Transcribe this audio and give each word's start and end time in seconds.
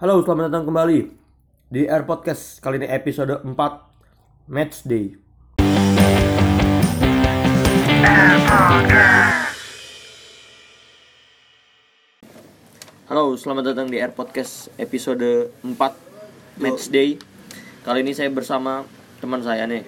Halo, 0.00 0.24
selamat 0.24 0.48
datang 0.48 0.64
kembali 0.64 1.12
di 1.68 1.84
Air 1.84 2.08
Podcast. 2.08 2.64
Kali 2.64 2.80
ini 2.80 2.88
episode 2.88 3.44
4 3.44 3.52
Match 4.48 4.80
Day. 4.88 5.12
Halo, 13.12 13.36
selamat 13.36 13.76
datang 13.76 13.92
di 13.92 14.00
Air 14.00 14.16
Podcast 14.16 14.72
episode 14.80 15.52
4 15.68 15.68
Match 16.64 16.88
Day. 16.88 17.20
Kali 17.84 18.00
ini 18.00 18.16
saya 18.16 18.32
bersama 18.32 18.88
teman 19.20 19.44
saya 19.44 19.68
nih. 19.68 19.84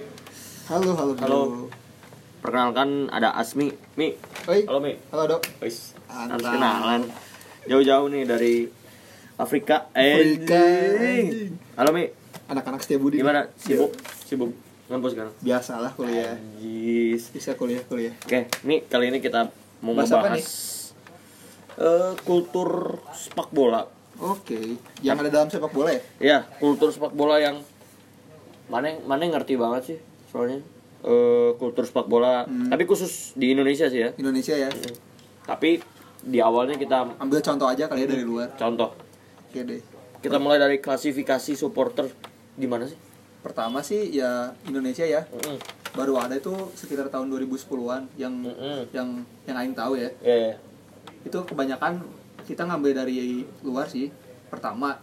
Halo, 0.69 0.93
halo, 0.93 1.13
Halo. 1.25 1.43
Perkenalkan 2.45 3.09
ada 3.09 3.33
Asmi. 3.33 3.73
Mi. 3.97 4.13
Oi. 4.45 4.69
Halo 4.69 4.77
Mi. 4.77 4.93
Halo, 5.09 5.25
Dok. 5.25 5.65
Wis, 5.65 5.97
kenalan. 6.13 7.09
Jauh-jauh 7.65 8.13
nih 8.13 8.29
dari 8.29 8.82
Afrika. 9.43 9.91
Afrika. 9.91 10.63
Halo 11.75 11.91
Mi. 11.91 12.07
Anak-anak 12.47 12.79
setia 12.79 13.03
budi. 13.03 13.19
Gimana? 13.19 13.51
Sibuk? 13.59 13.91
Sibuk 14.23 14.55
ngampus 14.87 15.19
sekarang? 15.19 15.35
Biasalah 15.43 15.91
kuliah. 15.99 16.39
Anjis. 16.39 17.27
Bisa 17.35 17.59
kuliah, 17.59 17.83
kuliah. 17.91 18.15
Oke, 18.23 18.47
nih 18.63 18.87
kali 18.87 19.11
ini 19.11 19.19
kita 19.19 19.51
mau 19.83 19.99
Bahas 19.99 20.15
apa 20.15 20.31
membahas 20.31 20.47
eh, 21.75 22.13
kultur 22.23 23.03
sepak 23.11 23.51
bola. 23.51 23.91
Oke. 24.23 24.79
Yang 25.03 25.27
ada 25.27 25.31
dalam 25.35 25.49
sepak 25.51 25.75
bola 25.75 25.91
ya? 25.91 26.01
Ya, 26.23 26.39
kultur 26.63 26.95
sepak 26.95 27.11
bola 27.11 27.43
yang 27.43 27.67
mana 28.71 28.95
mana 29.03 29.27
yang 29.27 29.35
ngerti 29.35 29.59
banget 29.59 29.83
sih 29.91 29.99
soalnya 30.31 30.63
eh, 31.03 31.51
kultur 31.59 31.83
sepak 31.83 32.07
bola. 32.07 32.47
Hmm. 32.47 32.71
Tapi 32.71 32.87
khusus 32.87 33.35
di 33.35 33.51
Indonesia 33.51 33.91
sih 33.91 34.07
ya. 34.07 34.15
Indonesia 34.15 34.55
ya. 34.55 34.71
Tapi 35.51 35.83
di 36.23 36.39
awalnya 36.39 36.79
kita 36.79 37.19
Ambil 37.19 37.43
contoh 37.43 37.67
aja 37.67 37.91
kali 37.91 38.07
ya 38.07 38.09
dari 38.13 38.23
luar. 38.23 38.55
contoh. 38.55 39.02
Oke 39.53 39.61
deh. 39.63 39.85
Kita 40.19 40.41
mulai 40.41 40.57
dari 40.57 40.81
klasifikasi 40.81 41.53
supporter 41.53 42.09
gimana 42.57 42.89
sih? 42.89 42.97
Pertama 43.45 43.85
sih 43.85 44.09
ya 44.09 44.57
Indonesia 44.65 45.05
ya. 45.05 45.29
Mm-mm. 45.29 45.61
Baru 45.93 46.17
ada 46.17 46.33
itu 46.33 46.49
sekitar 46.73 47.13
tahun 47.13 47.29
2010-an 47.29 48.09
yang 48.17 48.33
Mm-mm. 48.33 48.89
yang 48.91 49.21
yang 49.45 49.57
aing 49.59 49.77
tahu 49.77 50.01
ya. 50.01 50.09
Ya, 50.25 50.37
ya. 50.49 50.55
Itu 51.21 51.45
kebanyakan 51.45 52.01
kita 52.49 52.65
ngambil 52.65 52.97
dari 52.97 53.45
luar 53.61 53.85
sih. 53.87 54.09
Pertama 54.49 54.97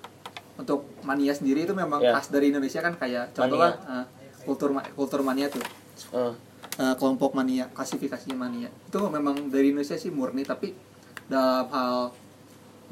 untuk 0.58 0.89
mania 1.03 1.31
sendiri 1.31 1.63
itu 1.63 1.72
memang 1.72 2.02
Ya. 2.02 2.09
khas 2.11 2.34
dari 2.34 2.50
Indonesia 2.50 2.81
kan 2.81 2.97
kayak 2.97 3.38
contohnya 3.38 3.78
eh, 3.86 4.06
kultur 4.41 4.73
ma- 4.73 4.89
kultur 4.91 5.22
mania 5.22 5.45
tuh. 5.45 5.61
Eh, 6.09 6.34
eh, 6.80 6.94
kelompok 6.97 7.38
mania 7.38 7.69
klasifikasi 7.69 8.34
mania 8.34 8.73
itu 8.81 8.97
memang 9.06 9.53
dari 9.53 9.69
Indonesia 9.69 9.94
sih 9.94 10.09
murni 10.09 10.41
tapi 10.41 10.73
dalam 11.28 11.69
hal 11.69 12.09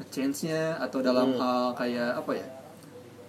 change-nya 0.06 0.78
atau 0.78 0.98
dalam 1.00 1.32
Hmm. 1.32 1.40
hal 1.40 1.64
kayak 1.74 2.10
apa 2.16 2.32
ya 2.32 2.46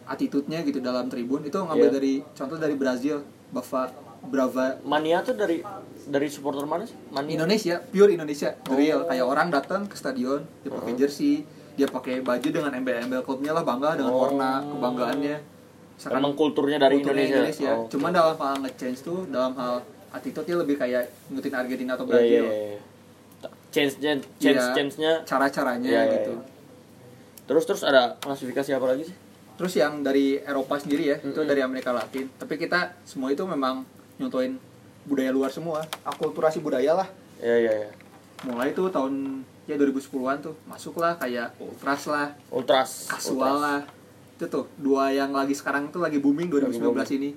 attitude-nya 0.06 0.62
gitu 0.64 0.80
dalam 0.80 1.06
tribun 1.06 1.42
itu 1.44 1.54
ngambil 1.56 1.88
Iya. 1.88 1.94
dari 1.94 2.14
contoh 2.32 2.58
dari 2.58 2.76
Brazil 2.76 3.22
Bava 3.50 3.90
Brava 4.22 4.76
mania 4.84 5.22
tuh 5.22 5.34
dari 5.34 5.64
dari 6.04 6.28
supporter 6.28 6.66
mana 6.66 6.84
sih? 6.84 6.98
Mania. 7.10 7.40
Indonesia 7.40 7.80
pure 7.80 8.12
Indonesia 8.12 8.52
Oh. 8.64 8.76
real 8.76 9.06
kayak 9.06 9.24
orang 9.24 9.48
datang 9.48 9.86
ke 9.86 9.96
stadion 9.96 10.44
dia 10.60 10.70
pakai 10.70 10.94
jersey 10.94 11.46
dia 11.74 11.88
pakai 11.88 12.20
baju 12.20 12.44
dengan 12.44 12.70
embel-embel 12.70 13.22
klubnya 13.22 13.52
lah 13.52 13.64
bangga 13.64 13.96
dengan 13.96 14.12
Oh. 14.12 14.22
warna 14.26 14.62
kebanggaannya 14.62 15.38
Misalkan 15.96 16.16
Emang 16.18 16.32
kulturnya 16.34 16.80
dari 16.80 16.96
kulturnya 16.98 17.28
Indonesia. 17.28 17.72
Oh. 17.74 17.84
Cuman 17.86 18.12
dalam 18.12 18.32
hal 18.34 18.56
nge-change 18.62 19.00
tuh 19.02 19.28
dalam 19.28 19.52
hal 19.54 19.84
attitude-nya 20.10 20.56
lebih 20.58 20.76
kayak 20.76 21.12
ngikutin 21.28 21.52
Argentina 21.54 21.92
atau 21.94 22.04
Iya, 22.04 22.10
Brazil 22.10 22.44
iya, 22.46 22.56
iya. 22.56 22.80
Change-nya, 23.70 24.12
change, 24.34 24.58
Iya, 24.58 24.72
change-nya. 24.74 25.12
cara-caranya 25.24 25.86
Iya, 25.86 26.02
iya, 26.02 26.14
gitu. 26.18 26.34
iya. 26.34 26.59
Terus 27.50 27.66
terus 27.66 27.82
ada 27.82 28.14
klasifikasi 28.16 28.70
apa 28.72 28.86
lagi 28.88 29.04
sih? 29.04 29.16
Terus 29.58 29.74
yang 29.74 30.00
dari 30.00 30.38
Eropa 30.38 30.78
sendiri 30.78 31.04
ya, 31.04 31.18
itu 31.18 31.34
Mm-mm. 31.34 31.50
dari 31.50 31.60
Amerika 31.60 31.90
Latin. 31.90 32.30
Tapi 32.32 32.56
kita 32.56 32.94
semua 33.04 33.28
itu 33.28 33.42
memang 33.44 33.82
nyontoin 34.16 34.56
budaya 35.04 35.34
luar 35.34 35.50
semua, 35.50 35.82
akulturasi 36.06 36.60
budaya 36.60 36.94
lah. 36.94 37.10
Iya, 37.40 37.58
iya, 37.58 37.74
iya. 37.82 37.92
Mulai 38.46 38.72
tuh 38.72 38.88
tahun 38.88 39.42
ya 39.66 39.76
2010-an 39.76 40.40
tuh 40.40 40.56
masuklah 40.64 41.18
kayak 41.18 41.58
ultras 41.58 42.06
lah, 42.06 42.32
Ultras. 42.50 43.10
kasual 43.10 43.36
Ultras. 43.36 43.58
lah. 43.60 43.80
Itu 44.38 44.46
tuh 44.48 44.66
dua 44.78 45.10
yang 45.10 45.34
lagi 45.34 45.52
sekarang 45.52 45.90
tuh 45.90 46.00
lagi 46.00 46.18
booming 46.18 46.48
2019 46.48 46.80
ini. 47.18 47.34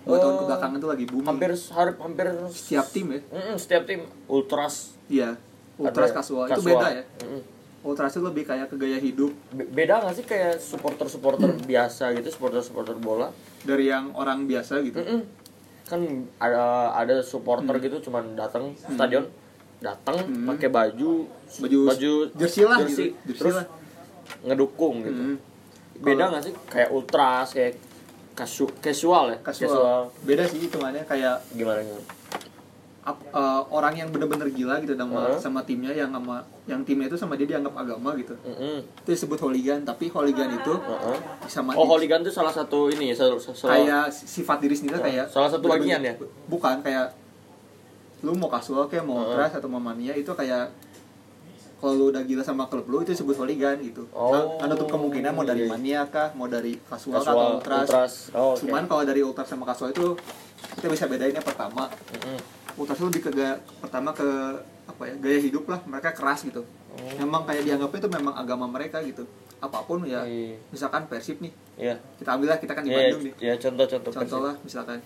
Dua 0.00 0.16
tahun 0.16 0.32
Oh. 0.32 0.38
kebelakangan 0.44 0.78
tuh 0.78 0.88
lagi 0.88 1.04
booming. 1.04 1.26
Hampir 1.26 1.50
hampir 1.96 2.26
setiap 2.48 2.86
tim 2.86 3.06
ya. 3.10 3.20
Mm-mm, 3.26 3.56
setiap 3.56 3.82
tim 3.84 4.00
ultras. 4.26 4.94
Iya. 5.08 5.34
Ultras 5.76 6.12
Ada 6.12 6.18
kasual. 6.20 6.44
itu 6.46 6.62
beda 6.62 6.88
ya. 6.92 7.04
Mm-mm. 7.24 7.42
Ultras 7.80 8.12
itu 8.12 8.20
lebih 8.20 8.44
kayak 8.44 8.68
ke 8.68 8.76
gaya 8.76 8.96
hidup 8.96 9.32
Be- 9.50 9.64
Beda 9.66 9.98
nggak 9.98 10.14
sih 10.14 10.24
kayak 10.24 10.56
supporter-supporter 10.56 11.48
Hmm. 11.50 11.64
biasa 11.64 12.12
gitu, 12.12 12.28
supporter-supporter 12.28 12.96
bola? 12.96 13.32
dari 13.60 13.86
yang 13.86 14.12
orang 14.12 14.44
biasa 14.44 14.80
gitu. 14.80 14.96
Mm-mm. 14.98 15.20
Kan 15.84 16.00
ada 16.36 16.64
ada 16.94 17.20
supporter 17.20 17.72
Hmm. 17.72 17.82
gitu 17.82 17.96
cuman 18.02 18.32
datang 18.32 18.72
stadion, 18.74 19.24
datang 19.78 20.16
pakai 20.46 20.68
baju 20.68 21.28
Baju, 21.58 21.78
baju 21.86 22.12
jersey 22.34 22.64
lah 22.64 22.78
jersey, 22.78 23.10
gitu. 23.10 23.26
Jersey 23.26 23.38
terus 23.38 23.54
lah. 23.56 23.66
ngedukung 24.42 25.02
gitu. 25.02 25.22
Mm. 25.26 25.36
Beda 25.98 26.30
nggak 26.30 26.42
sih 26.42 26.54
kayak 26.66 26.88
ultras 26.88 27.48
kayak 27.50 27.76
kasu 28.32 28.64
casual 28.78 29.28
ya? 29.30 29.38
Kasual. 29.40 30.08
Beda 30.22 30.44
sih 30.44 30.60
hitungannya 30.60 31.04
kayak 31.04 31.44
Gimana 31.50 31.80
gimana? 31.80 32.04
Eh, 33.12 33.62
orang 33.68 33.94
yang 33.94 34.08
bener-bener 34.08 34.48
gila 34.48 34.78
gitu 34.78 34.92
sama 34.94 35.18
Heeh. 35.24 35.38
sama 35.38 35.60
timnya 35.62 35.90
yang 35.90 36.10
sama 36.10 36.42
yang 36.64 36.80
timnya 36.82 37.06
itu 37.06 37.16
sama 37.16 37.34
dia 37.34 37.46
dianggap 37.46 37.74
agama 37.74 38.14
gitu 38.14 38.34
Mm-mm. 38.40 38.78
itu 38.82 39.08
disebut 39.08 39.38
hooligan 39.38 39.82
tapi 39.82 40.06
hooligan 40.06 40.50
itu 40.52 40.72
Heeh. 40.72 41.18
sama 41.46 41.72
Oh, 41.72 41.86
hooligan 41.86 42.20
itu 42.20 42.30
salah 42.30 42.50
satu 42.50 42.88
ini 42.88 43.10
ya, 43.10 43.16
salah, 43.16 43.36
salah- 43.36 43.74
kayak 43.74 44.04
sifat 44.10 44.58
diri 44.58 44.74
sendiri 44.74 44.98
kayak 45.00 45.26
salah 45.26 45.48
satu 45.48 45.66
bagian 45.66 46.00
ya? 46.00 46.14
bukan 46.46 46.80
kayak 46.80 47.14
lu 48.20 48.34
mau 48.34 48.48
kasual 48.48 48.84
kayak 48.86 49.02
mau 49.02 49.16
Heeh. 49.18 49.32
ultras 49.32 49.52
atau 49.54 49.66
mau 49.66 49.80
mania 49.80 50.12
itu 50.12 50.28
kayak 50.30 50.68
kalau 51.76 51.96
lu 51.96 52.04
udah 52.12 52.20
gila 52.20 52.44
sama 52.44 52.68
klub 52.68 52.84
lu 52.86 53.00
itu 53.00 53.16
disebut 53.16 53.32
hooligan 53.34 53.80
gitu 53.80 54.04
Oh. 54.12 54.28
nah, 54.28 54.68
kemungkinan 54.86 55.32
mau 55.32 55.42
dari 55.42 55.64
Iya. 55.64 55.70
mania 55.70 56.00
kah 56.06 56.28
mau 56.34 56.44
dari 56.44 56.76
kasual, 56.78 57.16
Kasual, 57.16 57.32
atau 57.32 57.48
ultras, 57.56 57.80
ultras. 57.82 58.12
Oh, 58.30 58.52
oke. 58.52 58.60
cuman 58.62 58.84
kalau 58.84 59.02
dari 59.02 59.20
ultras 59.20 59.48
sama 59.48 59.64
kasual 59.64 59.88
itu 59.90 60.12
kita 60.70 60.86
bisa 60.86 61.08
bedainnya 61.08 61.40
pertama 61.40 61.88
ultras 61.88 62.36
itu 62.82 63.02
lebih 63.04 63.22
ke 63.22 63.30
gaya, 63.30 63.54
pertama 63.78 64.10
ke 64.10 64.26
apa 64.86 65.02
ya 65.04 65.14
gaya 65.16 65.38
hidup 65.38 65.64
lah 65.66 65.80
mereka 65.84 66.10
keras 66.10 66.42
gitu 66.42 66.64
memang 67.14 67.44
kayak 67.44 67.62
dianggapnya 67.62 67.98
itu 67.98 68.10
memang 68.10 68.34
agama 68.34 68.66
mereka 68.66 68.98
gitu 69.00 69.22
apa 69.56 69.78
pun 69.82 70.02
ya 70.02 70.24
Iya. 70.24 70.56
misalkan 70.68 71.04
persib 71.06 71.38
nih 71.38 71.52
Iya. 71.76 71.94
kita 72.16 72.32
ambil 72.32 72.48
lah 72.48 72.58
kita 72.58 72.72
kan 72.72 72.80
di 72.80 72.90
Iya, 72.90 72.98
Bandung 72.98 73.22
nih 73.22 73.34
ya 73.38 73.54
contoh-contoh 73.56 74.10
contoh 74.10 74.40
lah 74.42 74.54
misalkan 74.60 74.98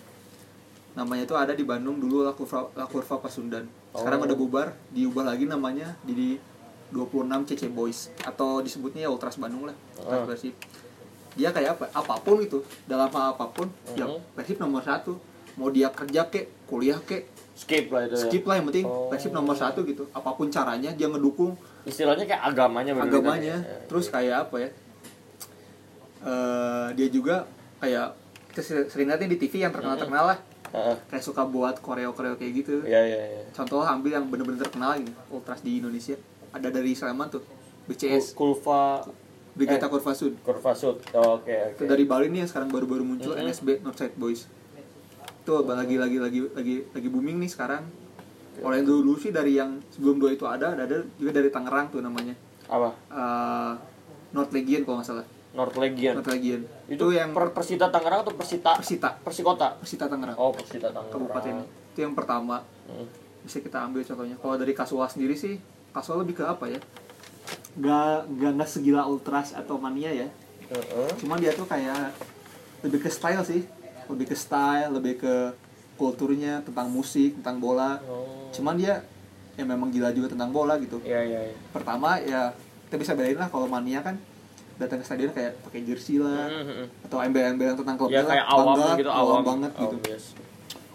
namanya 0.95 1.23
itu 1.25 1.35
ada 1.35 1.53
di 1.53 1.63
Bandung 1.63 1.99
dulu 1.99 2.23
La 2.23 2.31
Kurva, 2.33 2.71
La 2.73 2.87
Kurva 2.87 3.19
Pasundan 3.19 3.67
sekarang 3.91 4.19
Oh. 4.19 4.27
udah 4.27 4.37
bubar 4.37 4.67
diubah 4.89 5.27
lagi 5.27 5.45
namanya 5.45 5.99
di, 6.01 6.15
di 6.15 6.29
26 6.91 7.27
CC 7.45 7.67
Boys 7.69 8.15
atau 8.21 8.59
disebutnya 8.61 9.03
ya 9.03 9.11
Ultras 9.11 9.37
Bandung 9.37 9.67
lah 9.67 9.75
Ultras 9.97 10.15
Oh. 10.17 10.27
Persib 10.29 10.55
dia 11.35 11.51
kayak 11.51 11.75
apa 11.75 11.91
apa 11.93 12.15
pun 12.17 12.39
itu 12.39 12.63
dalam 12.87 13.11
hal 13.11 13.35
apa 13.35 13.47
pun 13.49 13.67
ya 13.93 14.07
Mhm. 14.07 14.23
Persib 14.33 14.57
nomor 14.57 14.81
satu 14.81 15.19
mau 15.55 15.67
dia 15.69 15.91
kerja 15.91 16.23
kek 16.25 16.47
kuliah 16.65 16.99
kek 17.01 17.27
skip 17.55 17.87
lah 17.89 18.03
itu 18.03 18.15
ya. 18.15 18.23
skip 18.25 18.45
lah 18.45 18.55
yang 18.57 18.67
penting 18.67 18.83
Oh. 18.85 19.07
Persib 19.07 19.31
nomor 19.31 19.55
satu 19.55 19.83
gitu 19.83 20.11
apa 20.11 20.31
pun 20.31 20.47
caranya 20.49 20.91
dia 20.91 21.07
ngedukung 21.07 21.55
Istilahnya 21.85 22.25
kayak 22.25 22.43
agamanya 22.47 22.93
agamanya 22.93 23.57
Ya. 23.57 23.79
terus 23.87 24.09
kayak 24.09 24.45
apa 24.45 24.57
ya 24.59 24.71
Eh, 26.21 26.89
dia 26.95 27.09
juga 27.09 27.45
kayak 27.79 28.17
kita 28.49 28.61
sering- 28.89 29.07
lihat 29.07 29.21
nih 29.21 29.31
di 29.31 29.39
TV 29.39 29.61
yang 29.61 29.69
terkenal 29.71 29.93
terkenal 29.95 30.25
lah 30.27 30.39
Heeh. 30.73 30.97
kayak 31.07 31.21
suka 31.23 31.45
buat 31.45 31.77
koreo 31.79 32.11
koreo 32.11 32.35
kayak 32.35 32.53
gitu 32.57 32.81
Iya, 32.83 33.01
iya, 33.03 33.21
iya. 33.31 33.43
contoh 33.53 33.85
ambil 33.85 34.11
yang 34.15 34.25
bener-bener 34.27 34.57
terkenal 34.59 34.97
gitu 34.97 35.13
ultras 35.29 35.61
di 35.61 35.79
Indonesia 35.79 36.17
ada 36.49 36.69
dari 36.69 36.91
Sleman 36.91 37.29
tuh 37.29 37.45
BCS 37.85 38.33
Kulfa 38.33 39.05
Brigata 39.53 39.85
eh. 39.85 39.91
Kurva 39.93 40.13
Sud 40.13 40.35
Kurva 40.41 40.73
Sud. 40.73 40.99
Oh, 41.13 41.39
Oke, 41.39 41.53
itu 41.71 41.79
oke. 41.79 41.87
dari 41.87 42.05
Bali 42.05 42.27
nih 42.27 42.43
yang 42.43 42.51
sekarang 42.51 42.67
baru-baru 42.69 43.05
muncul 43.05 43.37
Mhm. 43.37 43.45
NSB 43.45 43.69
Northside 43.81 44.17
Boys 44.17 44.49
itu 45.45 45.53
lagi 45.69 46.01
lagi 46.01 46.17
lagi 46.17 46.41
lagi 46.57 46.75
lagi 46.89 47.09
booming 47.13 47.37
nih 47.45 47.51
sekarang. 47.53 47.85
Kalau 48.55 48.73
yang 48.73 48.87
dulu, 48.89 49.13
dulu 49.13 49.19
sih 49.21 49.29
dari 49.29 49.61
yang 49.61 49.77
sebelum 49.93 50.17
dua 50.17 50.33
itu 50.33 50.49
ada 50.49 50.73
ada 50.73 51.05
juga 51.21 51.37
dari 51.37 51.53
Tangerang 51.53 51.93
tuh 51.93 52.01
namanya. 52.01 52.33
Apa? 52.65 52.91
Eh, 53.13 53.73
North 54.33 54.53
Legion 54.57 54.89
kalau 54.89 55.05
nggak 55.05 55.09
salah. 55.13 55.27
North 55.53 55.77
Legion. 55.77 56.17
North 56.17 56.33
Legion. 56.33 56.65
Itu, 56.89 57.15
yang 57.15 57.31
per 57.37 57.53
Persita 57.53 57.93
Tangerang 57.93 58.27
atau 58.27 58.35
Persita? 58.35 58.75
Persita. 58.75 59.21
Persikota? 59.21 59.77
Persita 59.79 60.09
Tangerang. 60.09 60.35
Oh, 60.41 60.51
Persita 60.51 60.89
Tangerang. 60.91 61.13
kabupaten. 61.13 61.55
Itu 61.93 62.01
yang 62.01 62.17
pertama. 62.17 62.65
Hmm. 62.89 63.07
bisa 63.45 63.61
kita 63.61 63.77
ambil 63.85 64.01
contohnya. 64.01 64.41
Kalau 64.41 64.57
dari 64.57 64.73
kasual 64.73 65.05
sendiri 65.05 65.37
sih 65.37 65.61
kasual 65.93 66.25
lebih 66.25 66.41
ke 66.41 66.45
apa 66.49 66.65
ya? 66.65 66.81
Nggak 67.77 68.33
nggak 68.33 68.51
nggak 68.57 68.71
segila 68.73 69.05
ultras 69.05 69.53
atau 69.53 69.77
mania 69.77 70.09
ya. 70.09 70.29
Heeh. 70.65 71.09
cuma 71.21 71.37
dia 71.37 71.53
tuh 71.53 71.69
kayak 71.69 72.17
lebih 72.81 73.05
ke 73.05 73.13
style 73.13 73.45
sih 73.45 73.69
lebih 74.07 74.27
ke 74.27 74.37
style 74.37 74.91
lebih 74.91 75.15
ke 75.17 75.35
kulturnya 75.95 76.61
tentang 76.61 76.89
musik 76.89 77.39
tentang 77.39 77.59
bola 77.59 78.03
Oh. 78.03 78.51
cuman 78.51 78.75
dia 78.75 79.03
ya 79.55 79.63
memang 79.63 79.89
gila 79.89 80.11
juga 80.11 80.29
tentang 80.29 80.51
bola 80.51 80.75
gitu 80.77 80.99
Iya, 81.01 81.21
iya, 81.23 81.41
iya. 81.47 81.57
pertama 81.71 82.19
ya 82.19 82.51
kita 82.85 82.97
bisa 82.97 83.13
bedain 83.13 83.35
lah 83.35 83.47
kalau 83.47 83.67
mania 83.67 84.01
kan 84.01 84.19
datang 84.75 84.99
ke 84.99 85.07
stadion 85.07 85.31
kayak 85.31 85.55
pakai 85.63 85.81
jersey 85.83 86.19
lah 86.19 86.51
Hmm, 86.51 86.67
hmm, 86.67 86.87
atau 87.05 87.19
embel-embel 87.21 87.73
tentang 87.73 87.95
klubnya 87.95 88.19
ya 88.19 88.23
lah, 88.23 88.31
kayak 88.33 88.47
awam 88.49 88.67
bangga, 88.75 88.91
gitu 88.97 89.11
awam, 89.13 89.43
banget 89.45 89.71
gitu 89.73 89.97
Awam, 89.97 90.11
yes. 90.11 90.25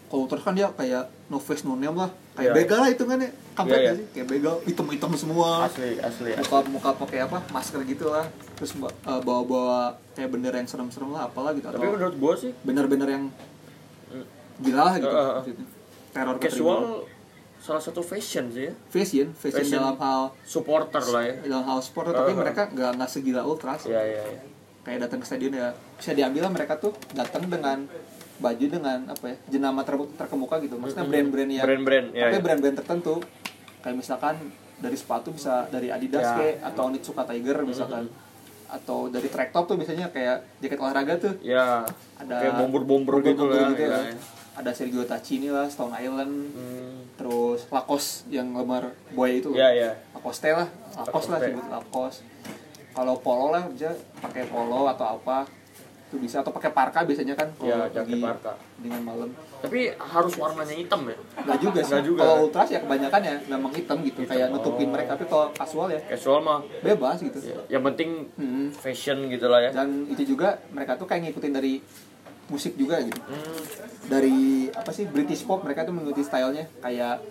Kalau 0.10 0.26
terus 0.26 0.42
kan 0.42 0.58
dia 0.58 0.68
kayak 0.74 1.06
no 1.30 1.38
face 1.38 1.64
no 1.64 1.78
name 1.78 1.94
lah 1.94 2.10
kayak 2.34 2.50
Iya. 2.50 2.58
begal 2.58 2.80
lah 2.82 2.90
itu 2.90 3.04
kan 3.06 3.18
ya 3.22 3.30
kampret 3.54 3.78
iya. 3.78 3.88
gak 3.94 3.96
sih 4.02 4.06
kayak 4.18 4.28
begal 4.28 4.56
hitam-hitam 4.66 5.12
semua 5.14 5.50
asli 5.70 6.02
asli, 6.02 6.32
asli. 6.34 6.42
muka 6.42 6.58
muka 6.68 6.90
pakai 6.98 7.20
apa 7.30 7.38
masker 7.54 7.86
gitu 7.86 8.10
lah 8.10 8.26
terus 8.58 8.74
eh, 8.76 9.22
bawa-bawa 9.22 9.94
kayak 10.18 10.30
bendera 10.34 10.58
yang 10.58 10.70
serem-serem 10.70 11.14
lah 11.14 11.30
apalah 11.30 11.54
gitu 11.54 11.70
tapi 11.70 11.86
atau 11.86 11.94
menurut 11.94 12.16
gua 12.18 12.34
sih 12.34 12.52
bener-bener 12.66 13.08
yang 13.08 13.24
gila 14.60 14.82
lah 14.84 14.96
gitu 14.98 15.14
eh. 15.14 15.30
maksudnya. 15.38 15.66
teror 16.10 16.38
casual 16.42 16.80
salah 17.60 17.84
satu 17.84 18.02
fashion 18.02 18.50
sih 18.50 18.72
ya 18.72 18.74
fashion 18.90 19.28
fashion, 19.36 19.62
Fashion. 19.62 19.80
dalam 19.84 19.98
hal 20.00 20.22
supporter 20.48 21.04
lah 21.04 21.24
ya 21.28 21.36
dalam 21.46 21.66
hal 21.68 21.80
sport 21.84 22.16
tapi 22.16 22.32
Eh, 22.32 22.36
eh. 22.36 22.40
mereka 22.40 22.62
nggak 22.72 22.92
nggak 22.98 23.10
segila 23.12 23.42
ultras 23.44 23.84
ya 23.86 24.00
ya 24.00 24.24
ya 24.26 24.42
kayak 24.88 25.06
datang 25.06 25.20
ke 25.22 25.28
stadion 25.28 25.54
ya 25.54 25.70
bisa 26.00 26.16
diambil 26.16 26.48
lah 26.48 26.52
mereka 26.56 26.80
tuh 26.80 26.96
datang 27.12 27.46
dengan 27.46 27.84
baju 28.39 28.65
dengan 28.71 29.00
apa 29.12 29.25
ya 29.27 29.38
jenama 29.51 29.83
ter- 29.83 30.12
terkemuka 30.15 30.63
gitu. 30.63 30.80
Maksudnya 30.80 31.06
brand-brand 31.06 31.51
yang 31.51 31.65
brand-brand 31.68 32.07
ya, 32.15 32.24
tapi 32.31 32.38
ya. 32.39 32.44
brand-brand 32.44 32.75
tertentu. 32.80 33.15
Kayak 33.80 33.95
misalkan 34.00 34.36
dari 34.80 34.95
sepatu 34.95 35.36
bisa 35.36 35.68
dari 35.68 35.91
Adidas 35.91 36.24
Ya. 36.24 36.36
kayak 36.39 36.56
atau 36.71 36.81
Onitsuka 36.88 37.24
Tiger 37.27 37.57
misalkan. 37.68 38.07
Atau 38.69 39.09
dari 39.09 39.27
track 39.27 39.50
top 39.51 39.65
tuh 39.65 39.75
biasanya 39.75 40.07
kayak 40.13 40.45
jaket 40.63 40.80
olahraga 40.80 41.13
tuh. 41.19 41.33
Ya 41.44 41.83
ada 42.15 42.36
kayak 42.39 42.56
bomber-bomber 42.63 43.19
gitu 43.19 43.44
bomber-bomber 43.44 43.59
lah 43.59 43.69
gitu 43.75 43.83
ya, 43.83 44.00
ya. 44.07 44.15
ada 44.59 44.71
Sergio 44.71 45.03
Tacchini 45.03 45.50
lah 45.51 45.68
Stone 45.68 45.95
Island. 45.95 46.33
Hmm. 46.56 46.88
terus 47.19 47.68
Lacoste 47.68 48.31
yang 48.31 48.56
lemar 48.56 48.95
buaya 49.12 49.36
itu. 49.36 49.51
Ya 49.51 49.75
ya. 49.75 49.91
Lacoste 50.15 50.56
lah. 50.56 50.71
Lacoste 50.95 51.36
lah 51.36 51.39
Lacoste. 51.44 51.51
sebut 51.51 51.65
Lacoste. 51.68 52.21
Kalau 52.95 53.15
polo 53.19 53.51
lah 53.51 53.68
bisa 53.68 53.91
pakai 54.24 54.47
polo 54.47 54.88
atau 54.88 55.19
apa 55.19 55.44
itu 56.10 56.18
bisa 56.18 56.42
atau 56.42 56.50
pakai 56.50 56.72
parka 56.72 57.06
biasanya 57.06 57.34
kan 57.34 57.54
kalau 57.54 57.70
ya 57.70 57.86
jaket 57.88 58.02
lagi 58.10 58.18
parka 58.20 58.52
dengan 58.76 59.02
malam 59.04 59.30
tapi 59.60 59.80
harus 59.94 60.34
warnanya 60.36 60.74
hitam 60.74 61.06
ya 61.06 61.14
Nggak 61.40 61.58
juga 61.60 61.80
sih 61.80 61.92
Nggak 61.92 62.04
juga. 62.04 62.20
kalau 62.20 62.36
ultras 62.44 62.68
ya 62.68 62.80
kebanyakan 62.80 63.22
ya 63.22 63.36
memang 63.48 63.72
hitam 63.72 63.98
gitu 64.02 64.20
Hitam. 64.20 64.32
kayak 64.32 64.48
nutupin 64.50 64.88
Oh. 64.88 64.92
mereka 64.92 65.10
tapi 65.12 65.26
kalau 65.28 65.46
casual 65.52 65.88
ya 65.88 66.02
casual 66.08 66.40
mah 66.40 66.60
bebas 66.80 67.18
gitu 67.20 67.38
ya, 67.40 67.62
yang 67.70 67.86
penting 67.86 68.26
Hmm. 68.34 68.74
fashion 68.74 69.30
gitu 69.30 69.46
lah 69.46 69.62
ya 69.62 69.70
dan 69.72 70.10
itu 70.10 70.26
juga 70.28 70.58
mereka 70.70 70.98
tuh 70.98 71.06
kayak 71.06 71.30
ngikutin 71.30 71.54
dari 71.54 71.78
musik 72.48 72.74
juga 72.74 72.98
gitu 73.00 73.22
Hmm. 73.22 73.62
dari 74.10 74.38
apa 74.72 74.90
sih 74.90 75.06
British 75.06 75.46
pop 75.46 75.62
mereka 75.62 75.86
tuh 75.86 75.94
mengikuti 75.94 76.22
stylenya 76.22 76.66
kayak 76.80 77.22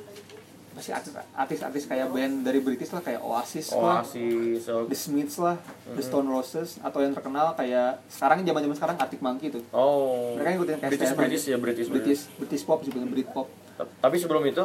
apa 0.78 0.86
sih 0.86 0.94
artis 1.34 1.58
artis 1.58 1.84
kayak 1.84 2.06
band 2.08 2.46
dari 2.46 2.62
British 2.62 2.94
lah 2.94 3.02
kayak 3.02 3.18
Oasis 3.18 3.74
lah 3.74 3.98
Oasis 3.98 4.62
so, 4.62 4.86
The 4.86 4.94
Smiths 4.94 5.34
lah 5.36 5.58
The 5.90 5.98
Stone 5.98 6.30
Roses 6.30 6.78
atau 6.78 7.02
yang 7.02 7.10
terkenal 7.10 7.50
kayak 7.52 7.98
sekarang 8.06 8.46
zaman 8.46 8.62
zaman 8.62 8.76
sekarang 8.78 8.96
Arctic 8.96 9.18
Monkey 9.18 9.50
tuh. 9.50 9.66
Oh 9.74 10.38
mereka 10.38 10.54
ngikutin 10.54 10.74
kayak 10.78 10.90
British 10.94 11.12
British 11.12 11.44
ya 11.44 11.56
British 11.58 11.88
British. 11.90 12.20
British 12.38 12.62
pop 12.62 12.78
sebutan 12.80 13.10
Brit 13.10 13.26
pop. 13.26 13.50
Ta- 13.74 13.90
tapi 13.98 14.22
sebelum 14.22 14.46
itu 14.46 14.62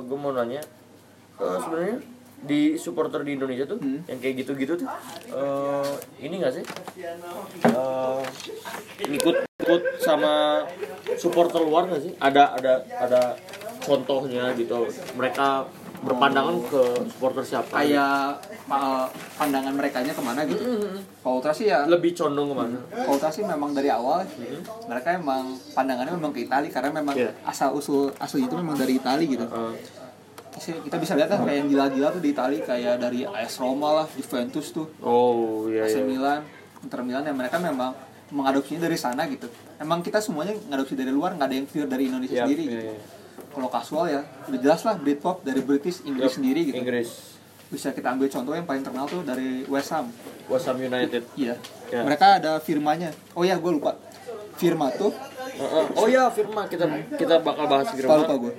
gue 0.00 0.16
mau 0.16 0.32
nanya 0.32 0.64
eh, 1.36 1.58
sebenarnya 1.60 2.00
di 2.38 2.78
supporter 2.78 3.20
di 3.20 3.34
Indonesia 3.34 3.66
tuh 3.66 3.82
Hmm. 3.82 4.00
yang 4.06 4.16
kayak 4.16 4.40
gitu-gitu 4.40 4.78
tuh 4.78 4.88
eh, 5.28 5.92
ini 6.22 6.38
gak 6.38 6.54
sih? 6.54 6.64
Eh, 7.66 8.22
ngikut 9.04 9.36
ikut 9.58 9.82
sama 9.98 10.62
supporter 11.14 11.58
luar 11.58 11.90
gak 11.90 12.00
sih? 12.00 12.14
Ada 12.16 12.54
ada 12.54 12.72
ada 12.96 13.20
contohnya 13.88 14.52
gitu. 14.52 14.84
Mereka 15.14 15.46
berpandangan 15.98 16.54
ke 16.62 16.82
supporter 17.08 17.42
siapa? 17.42 17.74
Kayak 17.74 18.38
pa- 18.64 19.10
pandangan 19.34 19.72
mereka 19.72 19.98
nya 19.98 20.12
ke 20.12 20.20
mana 20.20 20.44
gitu? 20.44 20.62
Kalau 21.18 21.40
Ultras 21.40 21.56
sih 21.56 21.66
ya. 21.66 21.82
Lebih 21.84 22.14
condong 22.14 22.52
ke 22.52 22.56
mana? 22.56 22.78
Kalau 22.86 23.16
Ultras 23.16 23.34
sih 23.34 23.42
memang 23.42 23.72
dari 23.72 23.88
awal. 23.88 24.22
Mereka 24.84 25.08
emang 25.16 25.56
pandangannya 25.72 26.14
memang 26.14 26.30
ke 26.30 26.44
Itali 26.44 26.68
karena 26.68 26.92
memang 26.92 27.16
Iya. 27.16 27.34
asal 27.42 27.72
usul 27.72 28.14
asli 28.14 28.44
itu 28.44 28.54
memang 28.54 28.76
dari 28.76 28.94
Itali 28.94 29.24
gitu. 29.26 29.42
Eh, 29.42 29.74
Sih, 30.58 30.74
kita 30.74 30.98
bisa 30.98 31.14
lihat 31.14 31.30
kan 31.30 31.46
kayak 31.46 31.54
yang 31.56 31.68
gila-gila 31.68 32.10
tuh 32.10 32.18
di 32.18 32.30
Itali 32.30 32.58
kayak 32.60 32.98
dari 32.98 33.22
AS 33.22 33.58
Roma 33.58 33.94
lah 33.94 34.06
Juventus 34.10 34.70
tuh. 34.70 34.90
Oh 35.00 35.66
iya 35.66 35.86
AC 35.86 35.94
iya. 35.94 36.02
Milan 36.02 36.42
Inter 36.78 37.02
Milan 37.02 37.22
yang 37.22 37.34
mereka 37.34 37.58
memang 37.58 37.94
mengadopsinya 38.28 38.82
dari 38.82 38.94
sana 38.94 39.22
gitu. 39.26 39.46
Emang 39.78 39.98
kita 39.98 40.18
semuanya 40.18 40.58
ngadopsi 40.64 40.94
dari 40.94 41.08
luar 41.08 41.32
nggak 41.32 41.46
ada 41.46 41.54
yang 41.54 41.66
pure 41.66 41.86
dari 41.86 42.06
Indonesia 42.06 42.34
Yap, 42.34 42.44
sendiri 42.44 42.62
iya, 42.64 42.70
gitu. 42.70 42.84
iya. 42.86 42.98
Kalau 43.52 43.68
kasual 43.70 44.06
ya 44.10 44.22
udah 44.48 44.60
jelas 44.60 44.80
lah 44.86 44.94
Britpop 44.98 45.42
dari 45.42 45.60
British 45.62 46.02
Inggris 46.06 46.30
Yap, 46.30 46.36
sendiri 46.38 46.60
gitu. 46.70 46.78
Inggris 46.78 47.38
bisa 47.68 47.92
kita 47.92 48.16
ambil 48.16 48.32
contoh 48.32 48.52
yang 48.56 48.64
paling 48.64 48.80
terkenal 48.80 49.04
tuh 49.04 49.20
dari 49.20 49.64
West 49.68 49.92
Ham. 49.92 50.08
West 50.48 50.64
Ham 50.72 50.80
United. 50.80 51.20
Iya. 51.36 51.54
Ya. 51.92 52.00
mereka 52.00 52.40
ada 52.40 52.56
firmanya. 52.64 53.12
Oh 53.36 53.44
ya 53.44 53.60
gue 53.60 53.72
lupa. 53.72 53.96
Firma 54.58 54.90
tuh 54.90 55.12
Heeh. 55.58 55.84
oh 55.94 56.06
ya 56.08 56.32
Firma. 56.32 56.64
Kita 56.66 56.88
kita 57.20 57.44
bakal 57.44 57.68
bahas 57.68 57.92
Firma. 57.92 58.24
Lupa 58.24 58.36
gue 58.40 58.52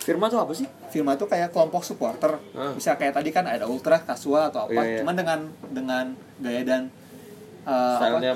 Firma 0.00 0.26
tuh 0.26 0.42
apa 0.42 0.52
sih? 0.56 0.66
Firma 0.90 1.14
tuh 1.14 1.30
kayak 1.30 1.54
kelompok 1.54 1.86
supporter. 1.86 2.40
Ah. 2.56 2.74
bisa 2.74 2.98
kayak 2.98 3.14
tadi 3.14 3.30
kan 3.30 3.46
ada 3.46 3.70
ultra 3.70 4.02
kasual 4.02 4.50
atau 4.50 4.66
apa. 4.66 4.74
Iya, 4.74 4.82
iya. 4.82 4.98
cuman 5.06 5.14
dengan 5.14 5.38
dengan 5.70 6.04
gaya 6.42 6.62
dan 6.66 6.82
uh, 7.62 8.00
stylenya 8.00 8.32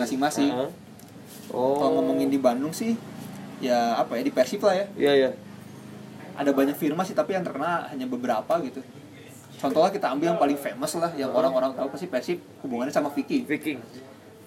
masing-masing. 0.00 0.50
Heeh. 0.56 0.70
oh 1.52 1.76
kalau 1.76 2.00
ngomongin 2.00 2.32
di 2.32 2.40
Bandung 2.40 2.72
sih 2.72 2.96
ya 3.62 3.94
apa 3.94 4.18
ya 4.18 4.22
di 4.26 4.32
Persib 4.34 4.60
lah 4.66 4.74
ya. 4.74 4.86
Iya 4.98 5.12
iya. 5.14 5.30
Ada 6.34 6.50
banyak 6.50 6.74
firma 6.74 7.06
sih 7.06 7.14
tapi 7.14 7.38
yang 7.38 7.46
terkenal 7.46 7.86
hanya 7.86 8.10
beberapa 8.10 8.58
gitu. 8.66 8.82
Contohnya 9.62 9.94
kita 9.94 10.10
ambil 10.10 10.34
yang 10.34 10.40
paling 10.42 10.58
famous 10.58 10.98
lah 10.98 11.14
yang 11.14 11.30
orang-orang 11.30 11.70
tahu 11.78 11.86
pasti 11.94 12.10
Persib 12.10 12.42
hubungannya 12.66 12.90
sama 12.90 13.14
Viking. 13.14 13.46
Viking. 13.46 13.78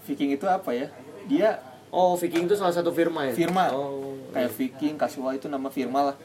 Viking 0.03 0.35
itu 0.35 0.44
apa 0.44 0.75
ya? 0.75 0.91
Dia 1.31 1.63
oh 1.95 2.19
Viking 2.19 2.51
itu 2.51 2.59
salah 2.59 2.75
satu 2.75 2.91
firma 2.91 3.23
ya? 3.23 3.33
Firma. 3.33 3.71
Oh. 3.71 4.19
Kayak 4.35 4.51
Viking 4.51 5.00
Casual 5.00 5.39
itu 5.39 5.47
nama 5.47 5.71
firma 5.71 6.12
lah. 6.12 6.15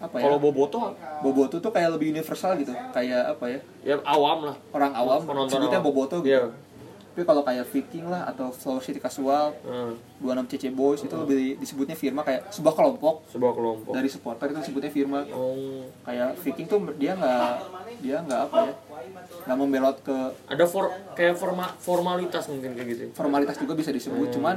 Apa 0.00 0.16
ya? 0.16 0.24
Kalau 0.24 0.40
Boboto? 0.40 0.96
Boboto 1.20 1.60
tuh 1.60 1.68
kayak 1.68 1.92
lebih 1.92 2.16
universal 2.16 2.56
gitu 2.56 2.72
kayak 2.96 3.36
apa 3.36 3.44
ya? 3.52 3.60
Ya 3.84 3.94
awam 4.08 4.48
lah. 4.48 4.56
Orang 4.72 4.96
awam 4.96 5.20
Penonton 5.28 5.60
sebutnya 5.60 5.84
awam. 5.84 5.92
Boboto 5.92 6.24
gitu. 6.24 6.32
Iya. 6.32 6.48
Tapi 7.14 7.22
kalau 7.22 7.46
kayak 7.46 7.70
Viking 7.70 8.10
lah 8.10 8.26
atau 8.26 8.50
Flower 8.50 8.82
City 8.82 8.98
Casual 8.98 9.54
Heeh. 9.62 9.94
26 10.18 10.50
CC 10.50 10.64
Boys 10.68 10.98
itu 10.98 11.14
lebih 11.14 11.62
disebutnya 11.62 11.94
firma 11.94 12.26
kayak 12.26 12.50
sebuah 12.50 12.74
kelompok. 12.74 13.22
Sebuah 13.30 13.54
kelompok. 13.54 13.94
Dari 13.94 14.10
supporter 14.10 14.50
itu 14.50 14.58
disebutnya 14.58 14.90
firma. 14.90 15.22
Oh. 15.30 15.86
Kayak 16.02 16.34
Viking 16.42 16.66
tuh 16.66 16.82
dia 16.98 17.14
nggak 17.14 17.54
dia 18.02 18.18
nggak 18.18 18.40
apa 18.50 18.58
ya 18.66 18.74
nggak 19.46 19.56
membelot 19.56 19.96
ke 20.02 20.16
ada 20.50 20.64
for 20.66 20.90
kayak 21.14 21.38
forma 21.38 21.70
formalitas 21.78 22.50
mungkin 22.50 22.74
kayak 22.74 22.88
gitu. 22.90 23.02
Formalitas 23.14 23.62
juga 23.62 23.78
bisa 23.78 23.94
disebut 23.94 24.26
Hmm. 24.26 24.34
cuman 24.34 24.56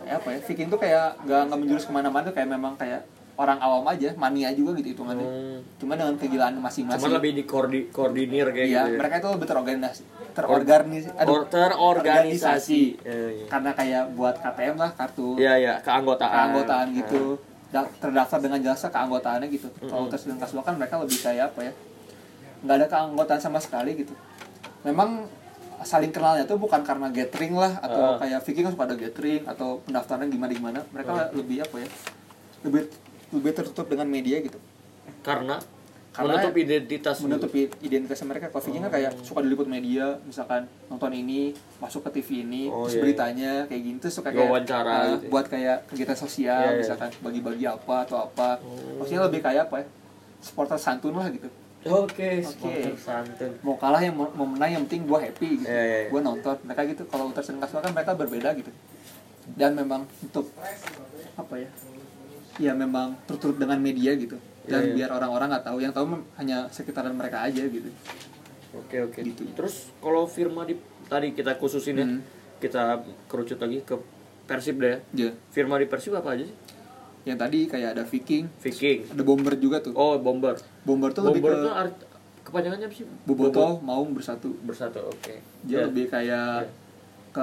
kayak 0.00 0.16
apa 0.16 0.28
ya 0.32 0.38
Viking 0.40 0.68
tuh 0.72 0.80
kayak 0.80 1.20
nggak 1.20 1.40
nggak 1.52 1.58
menjurus 1.60 1.84
ke 1.84 1.92
mana-mana 1.92 2.24
tuh 2.24 2.34
kayak 2.34 2.48
memang 2.48 2.80
kayak 2.80 3.04
orang 3.36 3.58
awam 3.58 3.84
aja 3.86 4.12
mania 4.14 4.48
juga 4.50 4.72
gitu 4.74 4.92
hitungannya 4.92 5.22
Hmm. 5.22 5.58
cuman 5.76 5.94
dengan 5.94 6.14
kegilaan 6.16 6.54
Cuma 6.54 6.66
masing-masing 6.66 7.12
lebih 7.12 7.30
di 7.34 7.42
koordinir 7.86 8.46
kayak 8.48 8.66
iya 8.66 8.80
gitu 8.82 8.90
ya. 8.90 8.98
mereka 8.98 9.14
itu 9.18 9.28
lebih 9.30 9.46
terorganisasi 9.46 10.02
terorganisasi 10.32 11.26
Or- 11.26 11.46
terorganisasi. 11.46 12.82
Iya, 12.98 13.16
iya. 13.34 13.46
karena 13.46 13.70
kayak 13.72 14.04
buat 14.12 14.36
KTM 14.36 14.76
lah 14.76 14.90
kartu 14.92 15.36
Iya 15.36 15.52
iya 15.56 15.74
keanggotaan. 15.80 16.32
keanggotaan 16.32 16.86
gitu 16.94 17.36
Da- 17.66 17.92
terdaftar 17.94 18.38
dengan 18.38 18.60
jasa 18.62 18.88
keanggotaannya 18.88 19.48
gitu 19.48 19.68
kalau 19.82 20.06
tes 20.06 20.22
dan 20.22 20.38
kasual 20.38 20.62
kan 20.62 20.74
mereka 20.74 20.96
lebih 20.96 21.18
kayak 21.18 21.50
apa 21.50 21.60
ya 21.62 21.72
nggak 22.62 22.72
ada 22.74 22.86
keanggotaan 22.86 23.40
sama 23.42 23.58
sekali 23.58 23.96
gitu 23.96 24.14
memang 24.82 25.26
saling 25.78 26.08
kenalnya 26.08 26.44
tuh 26.44 26.56
bukan 26.56 26.80
karena 26.80 27.10
gathering 27.10 27.52
lah 27.52 27.76
atau 27.78 28.00
Ah. 28.06 28.16
kayak 28.16 28.40
Viking 28.40 28.64
kan 28.64 28.72
suka 28.72 28.84
ada 28.86 28.96
gathering 28.96 29.42
atau 29.44 29.82
pendaftaran 29.82 30.24
gimana 30.26 30.50
gimana 30.50 30.80
mereka 30.88 31.28
lebih 31.32 31.60
apa 31.60 31.76
ya 31.76 31.88
lebih 32.62 32.82
lebih 33.36 33.52
tertutup 33.52 33.86
dengan 33.86 34.06
media 34.06 34.40
gitu 34.40 34.56
Karena, 35.20 35.58
Karena 36.10 36.32
menutup 36.32 36.54
identitas 36.56 37.16
menutupi 37.20 37.60
identitas 37.80 38.18
mereka 38.22 38.48
kalau 38.48 38.62
Viking 38.62 38.82
kan 38.82 38.92
kayak 38.92 39.12
suka 39.20 39.44
diliput 39.44 39.66
media 39.66 40.16
misalkan 40.24 40.64
nonton 40.88 41.12
ini 41.12 41.52
masuk 41.76 42.08
ke 42.08 42.18
TV 42.18 42.42
ini 42.42 42.66
Oh, 42.66 42.86
terus 42.86 42.96
iya. 42.96 43.02
beritanya 43.04 43.52
kayak 43.66 43.82
gitu 43.84 43.98
terus 44.00 44.14
suka 44.14 44.30
kayak 44.30 44.48
Wawancara 44.48 44.88
ah, 44.88 45.02
gitu 45.12 45.16
ya. 45.20 45.30
buat 45.30 45.46
kayak 45.46 45.76
kegiatan 45.86 46.16
sosial 46.16 46.56
Iya, 46.56 46.70
iya. 46.72 46.78
misalkan 46.80 47.10
bagi-bagi 47.20 47.64
apa 47.66 47.96
atau 48.02 48.16
apa 48.22 48.48
Oh. 48.64 49.02
maksudnya 49.02 49.28
lebih 49.28 49.40
kayak 49.40 49.68
apa 49.68 49.76
ya 49.82 49.86
supporter 50.40 50.78
santun 50.78 51.14
lah 51.14 51.28
gitu 51.28 51.48
Oke, 51.86 52.42
Oke. 52.42 52.42
supporter 52.42 52.94
santun. 52.98 53.52
mau 53.62 53.78
kalah 53.78 54.02
yang 54.02 54.16
mau, 54.16 54.26
menang 54.32 54.70
yang 54.72 54.82
penting 54.88 55.06
gua 55.06 55.20
happy 55.20 55.62
gitu 55.62 55.68
iya, 55.68 55.84
iya. 56.02 56.08
gua 56.08 56.18
nonton 56.18 56.56
mereka 56.64 56.82
gitu 56.82 57.02
kalau 57.06 57.30
kasual 57.30 57.78
kan 57.78 57.92
mereka 57.92 58.16
berbeda 58.16 58.56
gitu 58.56 58.72
dan 59.54 59.76
memang 59.76 60.02
untuk 60.18 60.50
apa 61.36 61.54
ya 61.56 61.70
ya 62.56 62.72
memang 62.72 63.16
tertutup 63.24 63.56
dengan 63.56 63.76
media 63.76 64.12
gitu 64.12 64.36
dan 64.64 64.82
Iya, 64.82 64.86
iya. 64.86 64.94
biar 64.98 65.10
orang-orang 65.12 65.48
nggak 65.48 65.64
tahu 65.64 65.78
yang 65.78 65.92
tahu 65.92 66.06
hanya 66.34 66.66
sekitaran 66.68 67.12
mereka 67.12 67.42
aja 67.42 67.62
gitu 67.62 67.90
Oke 68.76 69.00
oke. 69.00 69.20
Gitu. 69.22 69.40
Terus 69.52 69.88
kalau 69.96 70.26
firma 70.26 70.60
di 70.62 70.76
tadi 71.02 71.32
kita 71.32 71.56
khususin 71.56 71.96
ya, 71.96 72.04
Hmm. 72.04 72.20
kita 72.58 73.00
kerucut 73.24 73.56
lagi 73.56 73.80
ke 73.80 73.96
Persib 74.44 74.76
deh. 74.76 75.00
ya. 75.10 75.26
ya 75.26 75.30
Firma 75.48 75.76
di 75.76 75.86
Persib 75.86 76.12
apa 76.12 76.32
aja 76.32 76.44
sih? 76.44 76.56
yang 77.24 77.34
tadi 77.34 77.64
kayak 77.64 77.96
ada 77.96 78.04
Viking 78.04 78.46
Viking. 78.56 79.08
ada 79.08 79.18
bomber 79.20 79.56
juga 79.56 79.80
tuh 79.80 79.90
Oh, 79.92 80.14
Bomber. 80.16 80.54
bomber 80.82 81.10
tuh 81.10 81.24
lebih 81.24 81.40
Bomber 81.40 81.52
ke 81.52 81.62
tuh 81.62 81.72
art- 81.74 82.04
kepanjangannya 82.44 82.86
apa 82.86 82.94
sih 82.94 83.06
Boboto 83.24 83.66
Maung 83.80 84.12
bersatu 84.12 84.54
bersatu 84.60 85.02
oke 85.04 85.34
dia 85.64 85.76
Ya. 85.76 85.82
lebih 85.82 86.06
kayak 86.06 86.62
Ya. 86.62 86.70
ke 87.32 87.42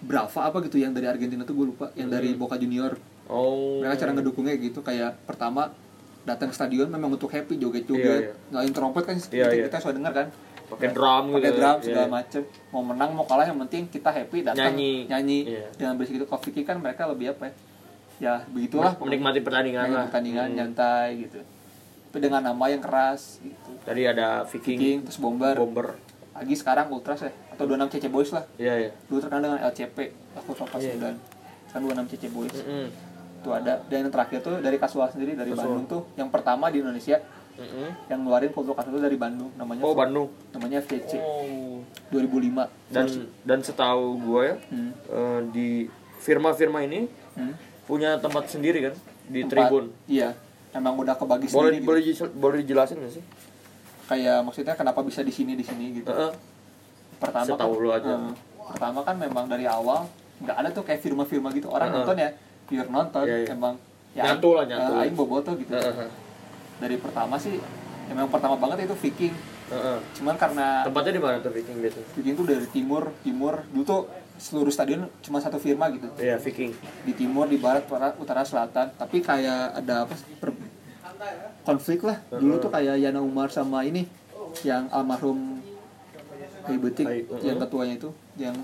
Brava 0.00 0.40
apa 0.44 0.58
gitu 0.60 0.76
yang 0.76 0.92
dari 0.92 1.08
Argentina 1.08 1.42
tuh 1.42 1.56
gue 1.56 1.66
lupa 1.66 1.90
yang 1.94 2.06
dari 2.06 2.30
Hmm. 2.30 2.38
Boca 2.38 2.54
Junior 2.54 2.92
oh. 3.26 3.80
Mereka 3.80 3.96
cara 3.98 4.10
ngedukungnya 4.12 4.54
gitu 4.56 4.80
kayak 4.80 5.22
pertama 5.24 5.72
datang 6.22 6.48
ke 6.48 6.54
stadion 6.54 6.88
memang 6.88 7.12
untuk 7.12 7.28
happy 7.28 7.56
joget-joget 7.56 8.00
Iya, 8.00 8.14
iya. 8.24 8.50
ngalahin 8.50 8.72
trompet 8.72 9.04
kan 9.04 9.14
Iya, 9.14 9.28
kita, 9.44 9.54
iya. 9.54 9.64
kita 9.68 9.76
sudah 9.78 9.94
dengar 9.94 10.12
kan. 10.14 10.28
Pakai 10.64 10.88
drum 10.90 11.24
gitu. 11.28 11.36
pakai 11.36 11.52
drum 11.52 11.76
Iya. 11.76 11.84
segala 11.84 12.08
macem. 12.10 12.42
Mau 12.72 12.82
menang 12.82 13.10
mau 13.12 13.24
kalah 13.24 13.44
yang 13.44 13.60
penting 13.60 13.84
kita 13.86 14.08
happy 14.08 14.40
datang 14.42 14.72
Nyanyi. 14.72 14.94
nyanyi. 15.06 15.38
Iya. 15.46 15.66
dengan 15.74 15.94
bersih 15.94 16.16
gitu. 16.16 16.24
Coffee 16.24 16.64
kan 16.64 16.80
mereka 16.80 17.04
lebih 17.04 17.30
apa 17.30 17.44
ya? 17.44 17.54
Ya 18.16 18.34
begitulah 18.46 18.96
menikmati 18.96 19.42
pertandingan 19.42 19.84
lah. 19.86 20.06
pertandingan 20.08 20.48
Hmm. 20.48 20.56
nyantai 20.56 21.08
gitu. 21.20 21.44
Tapi 22.08 22.18
dengan 22.22 22.40
nama 22.42 22.64
yang 22.66 22.80
keras 22.80 23.42
gitu. 23.42 23.70
Tadi 23.82 24.02
ada 24.02 24.46
Viking, 24.46 24.78
King 24.78 24.98
terus 25.02 25.18
bomber. 25.18 25.52
Bomber. 25.52 25.98
Lagi 26.32 26.54
sekarang 26.54 26.88
ultras 26.88 27.20
ya 27.20 27.30
atau 27.50 27.66
26 27.66 27.90
CC 27.92 28.08
boys 28.08 28.30
lah. 28.30 28.46
Iya 28.56 28.74
iya. 28.80 28.90
Dulu 29.04 29.20
terkenal 29.20 29.42
dengan 29.44 29.60
LCP 29.62 29.98
aku 30.32 30.50
Sofa 30.52 30.78
Iya. 30.78 30.96
9 30.96 31.18
sekarang 31.68 31.84
26 31.84 32.08
CC 32.08 32.24
boys. 32.28 32.54
Mm-mm. 32.56 32.86
Itu 33.44 33.52
ada 33.52 33.84
dan 33.84 33.96
yang 33.98 34.10
terakhir 34.10 34.40
tuh 34.40 34.56
dari 34.58 34.76
kasual 34.76 35.06
sendiri 35.06 35.36
dari 35.36 35.52
Casual. 35.52 35.68
Bandung 35.68 35.84
tuh 35.86 36.02
yang 36.14 36.28
pertama 36.28 36.66
di 36.66 36.80
Indonesia 36.80 37.20
Mm-mm. 37.54 38.08
yang 38.08 38.18
ngeluarin 38.18 38.50
kultur 38.50 38.72
kasual 38.72 38.98
dari 38.98 39.14
Bandung 39.14 39.52
namanya 39.54 39.84
oh 39.84 39.92
Bandung 39.92 40.32
namanya 40.50 40.80
FCC 40.80 41.20
oh 41.20 41.84
2005 42.10 42.66
dan 42.88 43.06
dan 43.44 43.58
setahu 43.60 44.04
gue 44.18 44.42
ya 44.42 44.56
hmm. 44.66 44.90
eh, 45.06 45.40
di 45.50 45.68
firma-firma 46.18 46.80
ini 46.80 47.04
Hmm. 47.34 47.50
punya 47.84 48.14
tempat 48.16 48.46
sendiri 48.46 48.78
kan 48.80 48.94
di 49.26 49.42
Tempat- 49.42 49.50
tribun 49.66 49.84
iya 50.06 50.38
emang 50.70 50.94
udah 50.96 51.12
kebagi 51.12 51.46
boleh 51.46 51.50
sendiri 51.50 51.76
gitu. 51.76 51.84
boleh 51.84 52.00
dijel- 52.00 52.30
boleh 52.32 52.56
dijelasin 52.60 52.96
nggak 52.96 53.12
sih 53.12 53.24
kayak 54.04 54.38
maksudnya 54.40 54.72
kenapa 54.72 55.00
bisa 55.00 55.20
di 55.20 55.30
sini 55.30 55.52
di 55.52 55.62
sini 55.62 55.94
gitu 55.94 56.08
Heeh. 56.08 56.30
pertama 57.16 57.42
Setahu 57.44 57.72
kan, 57.72 57.82
lu 57.82 57.90
aja. 57.90 58.14
eh, 58.14 58.32
pertama 58.64 58.98
kan 59.02 59.16
memang 59.16 59.44
dari 59.44 59.66
awal 59.66 60.06
nggak 60.36 60.56
ada 60.56 60.68
tuh 60.70 60.82
kayak 60.82 61.00
firma-firma 61.00 61.50
gitu 61.50 61.66
orang 61.68 61.88
Heeh. 61.88 61.98
nonton 62.00 62.16
ya 62.16 62.30
pure 62.64 62.88
nonton 62.88 63.24
Iya, 63.24 63.36
iya. 63.40 63.48
emang 63.50 63.74
ya 64.10 64.22
Nyatu 64.26 64.48
lah, 64.52 64.64
nyatu. 64.64 64.90
eh, 64.90 65.00
aing 65.02 65.14
boboto 65.14 65.50
gitu 65.54 65.70
Heeh. 65.70 66.08
dari 66.76 66.96
pertama 66.96 67.34
sih 67.36 67.58
emang 68.06 68.28
pertama 68.28 68.54
banget 68.54 68.84
itu 68.84 68.94
Viking 68.96 69.34
Heeh. 69.66 69.98
cuman 70.14 70.34
karena 70.34 70.82
tempatnya 70.82 71.12
di 71.12 71.22
mana 71.22 71.36
tuh 71.38 71.50
Viking 71.50 71.78
biasanya 71.78 72.06
Viking 72.12 72.34
tuh 72.34 72.44
dari 72.44 72.66
timur 72.68 73.02
timur 73.20 73.54
dulu 73.68 73.82
tuh 73.82 74.00
seluruh 74.34 74.68
stadion 74.68 75.06
cuma 75.20 75.38
satu 75.38 75.56
firma 75.56 75.88
gitu 75.88 76.06
iya 76.16 76.36
Viking 76.36 76.74
di 77.02 77.12
timur 77.12 77.46
di 77.46 77.56
barat 77.56 77.84
utara, 77.84 78.12
utara 78.14 78.42
selatan 78.42 78.90
tapi 78.92 79.18
kayak 79.18 79.76
ada 79.76 80.04
apa 80.04 80.14
per- 80.36 80.72
konflik 81.62 82.02
lah 82.02 82.20
dulu 82.30 82.58
tuh 82.58 82.68
kayak 82.68 82.98
Yana 82.98 83.18
Umar 83.18 83.48
sama 83.48 83.82
ini 83.82 84.04
yang 84.62 84.86
almarhum 84.90 85.58
Hai 86.62 86.76
Betik 86.76 87.04
Hai, 87.04 87.20
uh-uh. 87.22 87.40
yang 87.40 87.56
ketuanya 87.58 87.94
itu 87.94 88.08
yang 88.36 88.56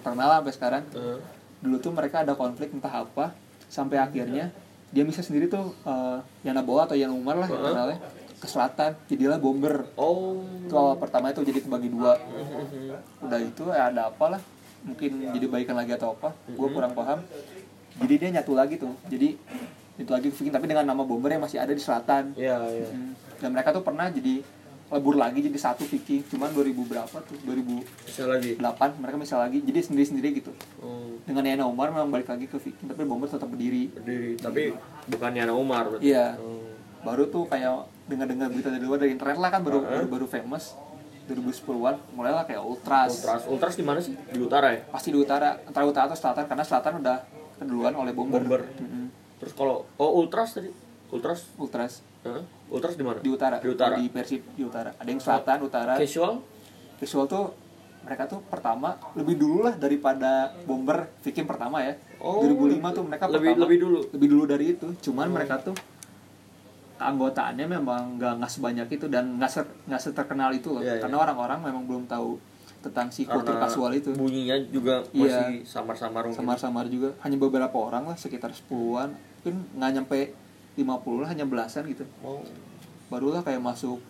terkenal 0.00 0.28
sampai 0.32 0.52
sekarang 0.52 0.82
Heeh. 0.88 1.18
Dulu 1.64 1.80
tuh 1.80 1.92
mereka 1.96 2.20
ada 2.20 2.36
konflik 2.36 2.68
entah 2.76 2.92
apa 2.92 3.32
sampai 3.72 3.96
akhirnya 3.96 4.52
dia 4.92 5.02
bisa 5.02 5.24
sendiri 5.24 5.48
tuh 5.48 5.72
eh, 5.88 6.18
Yana 6.44 6.60
Boa 6.60 6.84
atau 6.84 6.92
Yana 6.92 7.16
Umar 7.16 7.40
lah 7.40 7.48
Uh-uh. 7.48 7.72
kenalnya 7.72 7.98
ke 8.44 8.46
selatan 8.46 8.92
jadilah 9.08 9.40
bomber. 9.40 9.88
Oh. 9.96 10.44
Itu 10.68 10.76
awal 10.76 11.00
pertama 11.00 11.32
itu 11.32 11.40
jadi 11.40 11.64
kebagi 11.64 11.88
dua. 11.88 12.20
Udah 13.24 13.40
itu 13.40 13.64
ya 13.72 13.88
ada 13.88 14.12
apa 14.12 14.36
lah 14.36 14.40
mungkin 14.84 15.32
jadi 15.32 15.48
baikan 15.48 15.80
lagi 15.80 15.96
atau 15.96 16.12
apa 16.12 16.36
gue 16.44 16.68
kurang 16.68 16.92
paham. 16.92 17.24
Jadi 18.04 18.14
dia 18.20 18.28
nyatu 18.36 18.52
lagi 18.52 18.76
tuh 18.76 18.92
jadi 19.08 19.32
itu 19.94 20.10
lagi 20.10 20.28
tapi 20.28 20.66
dengan 20.68 20.84
nama 20.84 21.02
bomber 21.06 21.32
yang 21.32 21.40
masih 21.40 21.56
ada 21.56 21.72
di 21.72 21.80
selatan. 21.80 22.36
Iya 22.36 22.60
iya. 22.68 22.88
Hmm. 22.92 23.16
dan 23.40 23.48
mereka 23.50 23.72
tuh 23.72 23.80
pernah 23.80 24.12
jadi 24.12 24.44
lebur 24.94 25.18
lagi 25.18 25.42
jadi 25.42 25.58
satu 25.58 25.82
Viking. 25.82 26.22
Cuman 26.30 26.54
2000 26.54 26.70
berapa 26.86 27.16
tuh? 27.26 27.34
2008 27.42 28.06
bisa 28.06 28.22
lagi. 28.30 28.54
mereka 29.02 29.16
bisa 29.18 29.36
lagi. 29.42 29.58
Jadi 29.58 29.80
sendiri 29.82 30.06
sendiri 30.06 30.28
gitu. 30.38 30.54
Oh. 30.78 31.18
Dengan 31.26 31.42
Yana 31.42 31.66
Umar 31.66 31.90
memang 31.90 32.14
balik 32.14 32.30
lagi 32.30 32.46
ke 32.46 32.54
Viking 32.62 32.86
tapi 32.86 33.02
bomber 33.02 33.26
tetap 33.26 33.50
berdiri. 33.50 33.90
Berdiri 33.90 34.38
tapi 34.38 34.70
bukan 35.10 35.30
Yana 35.34 35.52
Umar 35.58 35.90
berarti. 35.90 36.06
Iya. 36.06 36.38
Oh. 36.38 36.62
baru 37.04 37.28
tuh 37.28 37.44
kayak 37.44 37.84
dengar-dengar 38.08 38.48
berita 38.48 38.72
dari 38.72 38.80
luar 38.80 38.96
dari 38.96 39.12
internet 39.12 39.36
lah 39.36 39.52
kan 39.52 39.60
baru 39.60 39.84
Uh-huh. 39.84 39.92
baru, 39.92 40.06
baru 40.08 40.26
famous. 40.30 40.72
2010-an 41.28 42.00
mulailah 42.16 42.48
kayak 42.48 42.64
ultras. 42.64 43.20
Ultras. 43.20 43.42
Ultras 43.44 43.74
di 43.76 43.84
mana 43.84 44.00
sih? 44.00 44.12
Di 44.12 44.40
utara 44.40 44.72
ya? 44.72 44.80
Pasti 44.88 45.12
di 45.12 45.20
utara. 45.20 45.56
Antara 45.68 45.84
utara 45.84 46.08
atau 46.08 46.16
selatan 46.16 46.44
karena 46.48 46.64
selatan 46.64 47.00
udah 47.04 47.16
keduluan 47.60 47.92
oleh 47.96 48.12
bomber, 48.16 48.40
Bomber. 48.40 48.62
Mm-mm. 48.80 49.06
terus 49.40 49.52
kalau 49.52 49.84
oh 50.00 50.10
Ultras 50.20 50.56
tadi? 50.56 50.68
Ultras? 51.12 51.44
Ultras 51.60 52.13
Heeh. 52.24 52.42
Ultras 52.68 52.94
di 52.94 53.04
mana? 53.04 53.18
Di 53.18 53.28
utara. 53.28 53.56
Di 53.58 53.68
utara. 53.68 53.94
Di 53.94 54.08
persib 54.08 54.40
di 54.50 54.62
utara. 54.62 54.90
Ada 54.92 55.06
yang 55.06 55.20
selatan 55.20 55.58
utara. 55.62 55.92
casual 55.94 56.40
visual 56.96 57.26
tuh 57.26 57.52
mereka 58.00 58.24
tuh 58.26 58.40
pertama 58.44 58.96
lebih 59.12 59.34
dulu 59.34 59.62
lah 59.62 59.74
daripada 59.74 60.52
bomber 60.64 61.08
Viking 61.20 61.44
pertama 61.44 61.80
ya. 61.80 61.96
Oh, 62.18 62.40
2005 62.40 62.80
tuh 62.90 63.02
mereka 63.02 63.24
lebih 63.28 63.52
pertama. 63.52 63.62
lebih 63.62 63.78
dulu? 63.78 63.98
Lebih 64.10 64.28
dulu 64.28 64.42
dari 64.44 64.64
itu. 64.72 64.86
Cuman 65.02 65.28
mereka 65.28 65.56
tuh 65.58 65.76
keanggotaannya 66.94 67.66
memang 67.66 68.16
nggak 68.16 68.32
nggak 68.38 68.50
sebanyak 68.50 68.88
itu 68.88 69.06
dan 69.08 69.36
nggak 69.36 69.50
se- 69.50 69.74
nggak 69.84 70.00
seterkenal 70.00 70.50
itu 70.50 70.70
loh. 70.70 70.80
Iya, 70.80 70.96
iya. 70.96 71.02
karena 71.02 71.16
orang-orang 71.18 71.58
memang 71.60 71.84
belum 71.84 72.04
tahu 72.06 72.38
tentang 72.80 73.08
si 73.08 73.24
kultur 73.24 73.56
kasual 73.56 73.92
itu. 73.92 74.12
bunyinya 74.12 74.60
juga 74.68 75.00
Iya. 75.10 75.40
masih 75.48 75.64
samar-samar 75.64 76.28
samar-samar 76.30 76.84
juga. 76.86 77.16
Hanya 77.20 77.36
beberapa 77.36 77.74
orang 77.74 78.06
lah 78.06 78.16
sekitar 78.16 78.52
10-an 78.52 79.10
mungkin 79.10 79.54
nggak 79.74 79.90
nyampe 79.92 80.20
50 80.74 81.22
lah 81.22 81.28
hanya 81.30 81.46
belasan 81.46 81.86
gitu. 81.86 82.04
Oh 82.20 82.42
barulah 83.12 83.44
kayak 83.44 83.60
masuk 83.60 84.00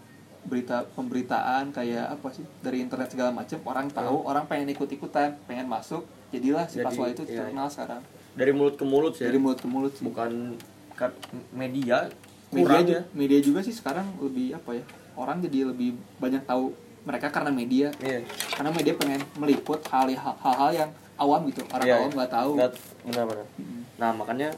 berita 0.45 0.85
pemberitaan 0.93 1.73
kayak 1.73 2.15
apa 2.15 2.29
sih 2.31 2.45
dari 2.61 2.85
internet 2.85 3.09
segala 3.09 3.33
macam 3.33 3.57
orang 3.65 3.89
tahu 3.89 4.23
orang 4.25 4.45
pengen 4.45 4.71
ikut 4.71 4.87
ikutan 4.87 5.35
pengen 5.45 5.65
masuk 5.65 6.05
jadilah 6.31 6.69
si 6.69 6.79
Jadi, 6.79 6.85
kasual 6.85 7.09
itu 7.11 7.23
iya, 7.25 7.37
terkenal 7.43 7.67
sekarang. 7.69 8.03
Dari 8.35 8.53
mulut 8.53 8.75
ke 8.77 8.85
mulut 8.85 9.13
sih 9.17 9.25
ya? 9.25 9.33
dari 9.33 9.39
mulut 9.41 9.59
ke 9.59 9.69
mulut 9.69 9.93
sih. 9.97 10.05
Bukan 10.05 10.57
kan 10.95 11.11
media 11.51 12.07
media 12.55 12.79
juga, 12.81 13.01
media 13.13 13.39
juga 13.43 13.61
sih 13.67 13.75
sekarang 13.75 14.07
lebih 14.21 14.55
apa 14.55 14.79
ya 14.79 14.85
orang 15.19 15.43
jadi 15.43 15.75
lebih 15.75 15.99
banyak 16.23 16.45
tahu 16.45 16.71
mereka 17.05 17.29
karena 17.29 17.51
media. 17.51 17.89
Iya. 17.99 18.25
Karena 18.53 18.71
media 18.71 18.93
pengen 18.95 19.21
meliput 19.37 19.81
hal- 19.89 20.13
hal-hal 20.13 20.71
yang 20.71 20.91
awam 21.17 21.45
gitu 21.49 21.65
orang 21.73 21.87
Iya, 21.89 21.97
awam 21.99 22.11
nggak 22.13 22.31
tahu. 22.31 22.51
Nggak- 22.57 22.77
benar-benar. 23.05 23.47
Mm. 23.59 23.81
nah 23.95 24.11
makanya 24.13 24.49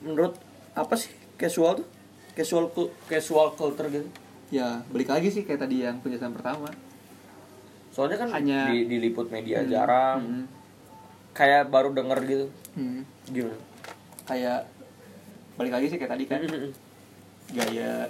menurut 0.00 0.34
apa 0.74 0.94
sih 0.98 1.23
casual 1.36 1.80
tuh. 1.80 1.86
Casual 2.34 2.70
casual 3.06 3.54
culture 3.54 3.88
gitu. 3.88 4.08
Ya 4.50 4.82
balik 4.88 5.08
lagi 5.08 5.28
sih 5.28 5.42
kayak 5.42 5.60
tadi 5.60 5.82
yang 5.82 5.98
penjelasan 5.98 6.30
pertama. 6.30 6.68
Soalnya 7.90 8.18
kan 8.18 8.28
Hanya- 8.32 8.68
di, 8.68 8.86
diliput 8.86 9.28
media 9.28 9.62
Hmm, 9.62 9.70
jarang. 9.70 10.18
Hmm, 10.20 10.44
kayak 11.30 11.68
baru 11.68 11.90
denger 11.90 12.18
gitu. 12.24 12.46
Hmm. 12.74 13.06
gimana? 13.24 13.56
Kayak 14.24 14.66
balik 15.54 15.72
lagi 15.72 15.86
sih 15.88 15.96
kayak 15.96 16.12
tadi 16.12 16.24
kan. 16.26 16.42
Mm-mm. 16.42 16.72
gaya 17.44 18.08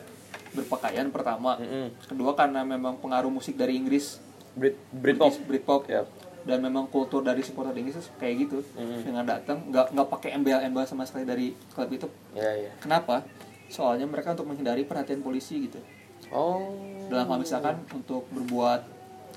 berpakaian 0.55 1.11
pertama. 1.11 1.59
Kedua 2.07 2.33
karena 2.33 2.63
memang 2.63 2.97
pengaruh 2.97 3.29
musik 3.29 3.55
dari 3.55 3.75
Inggris. 3.75 4.23
Brit 4.55 4.79
Britpop. 4.89 5.35
Britpop. 5.45 5.83
Ya 5.85 6.07
dan 6.45 6.61
memang 6.61 6.85
kultur 6.93 7.25
dari 7.25 7.41
supporter 7.41 7.73
Inggris 7.73 7.97
tuh 7.97 8.15
kayak 8.21 8.35
gitu. 8.49 8.59
Mm. 8.77 9.01
dengan 9.05 9.25
datang 9.25 9.65
nggak 9.73 9.97
nggak 9.97 10.09
pakai 10.13 10.31
embel-embel 10.37 10.85
sama 10.85 11.09
sekali 11.09 11.25
dari 11.25 11.47
klub 11.73 11.89
itu. 11.89 12.09
Ya 12.37 12.53
ya. 12.53 12.71
Kenapa? 12.81 13.25
Soalnya 13.73 14.05
mereka 14.05 14.37
untuk 14.37 14.49
menghindari 14.53 14.85
perhatian 14.85 15.25
polisi 15.25 15.65
gitu. 15.65 15.81
Oh. 16.29 16.77
Dalam 17.09 17.29
hal 17.29 17.39
misalkan 17.41 17.81
untuk 17.93 18.29
berbuat 18.33 18.81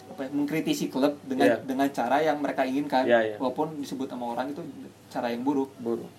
apa 0.07 0.21
ya, 0.23 0.29
mengkritisi 0.31 0.87
klub 0.87 1.19
dengan 1.23 1.47
Iya. 1.51 1.57
dengan 1.63 1.87
cara 1.91 2.17
yang 2.23 2.37
mereka 2.39 2.63
inginkan. 2.63 3.03
Iya, 3.07 3.19
iya. 3.23 3.35
walaupun 3.39 3.79
disebut 3.79 4.07
sama 4.07 4.35
orang 4.35 4.51
itu 4.51 4.61
cara 5.07 5.31
yang 5.31 5.43
buruk. 5.43 5.71
Buruk. 5.79 6.11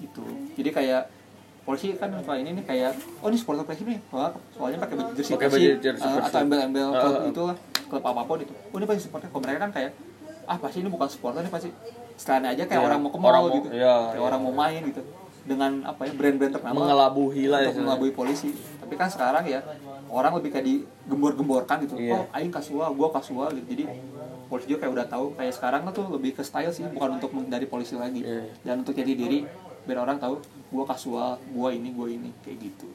Gitu. 0.00 0.24
Jadi 0.56 0.70
kayak 0.72 1.02
polisi 1.66 1.98
kan 1.98 2.12
kalau 2.12 2.38
ini 2.38 2.54
nih 2.62 2.64
kayak 2.64 2.92
oh 3.24 3.28
ini 3.32 3.36
supporter 3.40 3.66
Persib 3.66 3.88
nih. 3.90 3.98
Wah, 4.14 4.30
soalnya 4.54 4.78
pakai 4.78 4.94
baju 5.00 5.10
jersey 5.18 5.34
Pakai 5.34 5.48
Persib, 5.50 5.60
baju 5.66 5.82
jersey 5.82 6.06
eh, 6.06 6.20
atau 6.22 6.38
embel-embel 6.44 6.88
klub 6.94 7.14
ah. 7.16 7.24
itu 7.26 7.42
lah 7.42 7.56
klub 7.90 8.04
apa 8.04 8.20
pun 8.22 8.38
itu. 8.38 8.54
Oh 8.70 8.76
ini 8.78 8.84
pasti 8.86 9.02
supporter. 9.08 9.26
Kalau 9.32 9.42
mereka 9.42 9.58
kan 9.66 9.72
kayak 9.74 9.90
ah 10.46 10.56
pasti 10.56 10.78
ini 10.82 10.88
bukan 10.88 11.08
supporter 11.10 11.42
ini 11.42 11.50
pasti 11.50 11.68
setelahnya 12.16 12.48
aja 12.56 12.64
kayak 12.64 12.80
Iya, 12.80 12.88
orang 12.88 13.00
mau 13.02 13.10
ke 13.12 13.18
mall 13.20 13.44
gitu. 13.52 13.68
iya, 13.74 13.94
kayak 14.14 14.16
iya. 14.16 14.22
orang 14.24 14.40
mau 14.40 14.54
main 14.54 14.82
gitu. 14.88 15.02
Dengan 15.46 15.72
apa 15.86 16.02
ya 16.08 16.12
brand-brand 16.16 16.52
ternama. 16.58 16.74
Mengelabuhi 16.82 17.44
lah 17.46 17.58
ya. 17.62 17.70
untuk 17.70 17.86
mengelabui 17.86 18.10
polisi. 18.10 18.50
Tapi 18.54 18.94
kan 18.98 19.06
sekarang 19.10 19.44
ya 19.46 19.60
orang 20.06 20.32
lebih 20.38 20.50
kayak 20.54 20.66
digembor-gemborkan 20.66 21.76
gitu. 21.86 21.94
Iya. 21.98 22.14
oh 22.14 22.24
aing 22.34 22.50
kasual 22.50 22.90
gua 22.94 23.08
kasual 23.14 23.54
gitu. 23.54 23.66
Jadi 23.74 23.84
polisi 24.46 24.66
juga 24.70 24.86
kayak 24.86 24.92
udah 24.94 25.06
tahu 25.10 25.26
kayak 25.34 25.54
sekarang 25.54 25.82
tuh 25.90 26.06
lebih 26.14 26.38
ke 26.38 26.42
style 26.42 26.70
sih 26.70 26.86
bukan 26.86 27.18
untuk 27.18 27.30
menghindari 27.34 27.66
polisi 27.66 27.94
lagi. 27.98 28.22
Iya. 28.22 28.46
dan 28.62 28.86
untuk 28.86 28.94
jadi 28.94 29.12
diri 29.12 29.42
biar 29.86 30.02
orang 30.02 30.18
tahu 30.18 30.42
gua 30.70 30.82
kasual 30.86 31.38
gua 31.54 31.68
ini 31.70 31.90
gua 31.94 32.06
ini 32.10 32.30
kayak 32.42 32.58
gitu. 32.62 32.88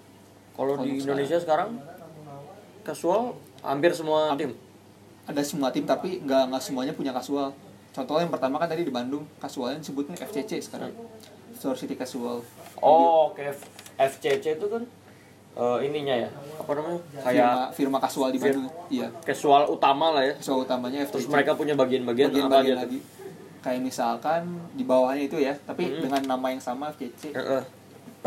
Kalau 0.55 0.79
di 0.81 0.99
Indonesia 0.99 1.37
sekarang. 1.39 1.77
casual 2.81 3.37
hampir 3.61 3.93
semua 3.93 4.33
tim 4.33 4.57
ada 5.29 5.41
semua 5.45 5.69
tim 5.69 5.85
tapi 5.85 6.21
nggak 6.23 6.49
nggak 6.49 6.61
semuanya 6.61 6.93
punya 6.97 7.13
kasual 7.13 7.53
contoh 7.91 8.17
yang 8.17 8.31
pertama 8.31 8.55
kan 8.57 8.71
tadi 8.71 8.87
di 8.87 8.93
Bandung 8.93 9.27
kasualnya 9.37 9.83
disebutnya 9.83 10.15
FCC 10.15 10.63
sekarang. 10.63 10.95
Store 11.51 11.77
City 11.77 11.93
Casual. 11.93 12.41
Oh 12.81 13.35
kayak 13.37 13.53
FCC 13.99 14.57
itu 14.57 14.65
kan 14.65 14.81
eh, 15.59 15.77
ininya 15.85 16.25
ya? 16.25 16.29
Apa 16.57 16.71
namanya? 16.73 16.99
Firma 17.03 17.21
kayak 17.27 17.55
firma 17.77 17.97
kasual 18.01 18.29
di 18.33 18.39
Bandung. 18.41 18.65
Iya. 18.89 19.07
casual 19.21 19.69
utama 19.69 20.15
lah 20.15 20.23
ya. 20.25 20.33
Kasual 20.39 20.65
utamanya 20.65 21.05
terus 21.05 21.27
FTC 21.27 21.35
mereka 21.35 21.51
punya 21.53 21.75
bagian-bagian 21.77 22.31
apa 22.31 22.33
bagian-bagian 22.33 22.77
gitu 22.79 22.81
lagi. 22.81 22.99
Kayak 23.61 23.81
misalkan 23.85 24.41
di 24.73 24.83
bawahnya 24.87 25.23
itu 25.29 25.37
ya 25.37 25.53
tapi 25.67 25.85
Mm-mm. 25.85 26.01
dengan 26.07 26.21
nama 26.25 26.47
yang 26.49 26.63
sama 26.63 26.89
FCC 26.97 27.35
Heeh. 27.35 27.63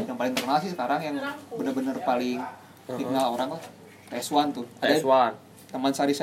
yang 0.05 0.15
paling 0.15 0.37
terkenal 0.37 0.59
sih 0.63 0.71
sekarang 0.71 1.01
yang 1.03 1.17
bener-bener 1.51 1.97
paling 2.07 2.39
dikenal 2.87 3.35
orang 3.35 3.57
lah 3.57 3.63
TS1 4.13 4.53
tuh. 4.53 4.67
Ada 4.79 5.01
TS1 5.01 5.33
Taman 5.75 5.91
Sari 5.91 6.15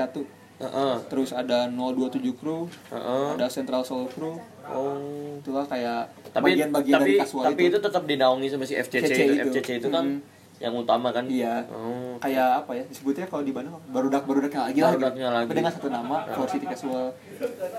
1 0.62 0.68
Heeh. 0.68 0.96
terus 1.08 1.30
ada 1.32 1.65
027 1.65 2.22
Crew 2.34 2.70
Heeh. 2.88 3.27
ada 3.34 3.48
Central 3.48 3.82
Soul 3.82 4.06
Crew 4.08 4.38
oh 4.63 4.96
itulah 5.38 5.65
kayak 5.65 6.06
tapi 6.30 6.53
bagian-bagian 6.53 6.96
tapi 6.96 7.10
dari 7.10 7.13
kasual 7.20 7.44
tapi 7.46 7.63
itu. 7.65 7.77
tetap 7.80 8.03
dinaungi 8.03 8.48
sama 8.48 8.63
si 8.63 8.75
FCC 8.75 9.03
FCC 9.03 9.20
itu. 9.20 9.34
itu. 9.34 9.50
FCC 9.51 9.70
itu 9.77 9.89
kan 9.89 10.06
Mm. 10.12 10.22
yang 10.62 10.77
utama 10.77 11.10
kan 11.10 11.25
iya 11.25 11.65
oh 11.68 12.13
kayak 12.18 12.62
apa 12.62 12.72
ya 12.72 12.84
disebutnya 12.86 13.25
kalau 13.25 13.41
di 13.41 13.50
Bandung 13.50 13.82
barudak 13.88 14.22
barudaknya 14.24 14.62
lagi 14.63 14.80
lah. 14.80 14.94
Barudaknya 14.94 15.27
lagi. 15.32 15.41
tapi 15.44 15.56
dengan 15.56 15.72
satu 15.72 15.88
nama 15.89 16.15
Floor 16.27 16.46
City 16.48 16.65
Casual 16.68 17.06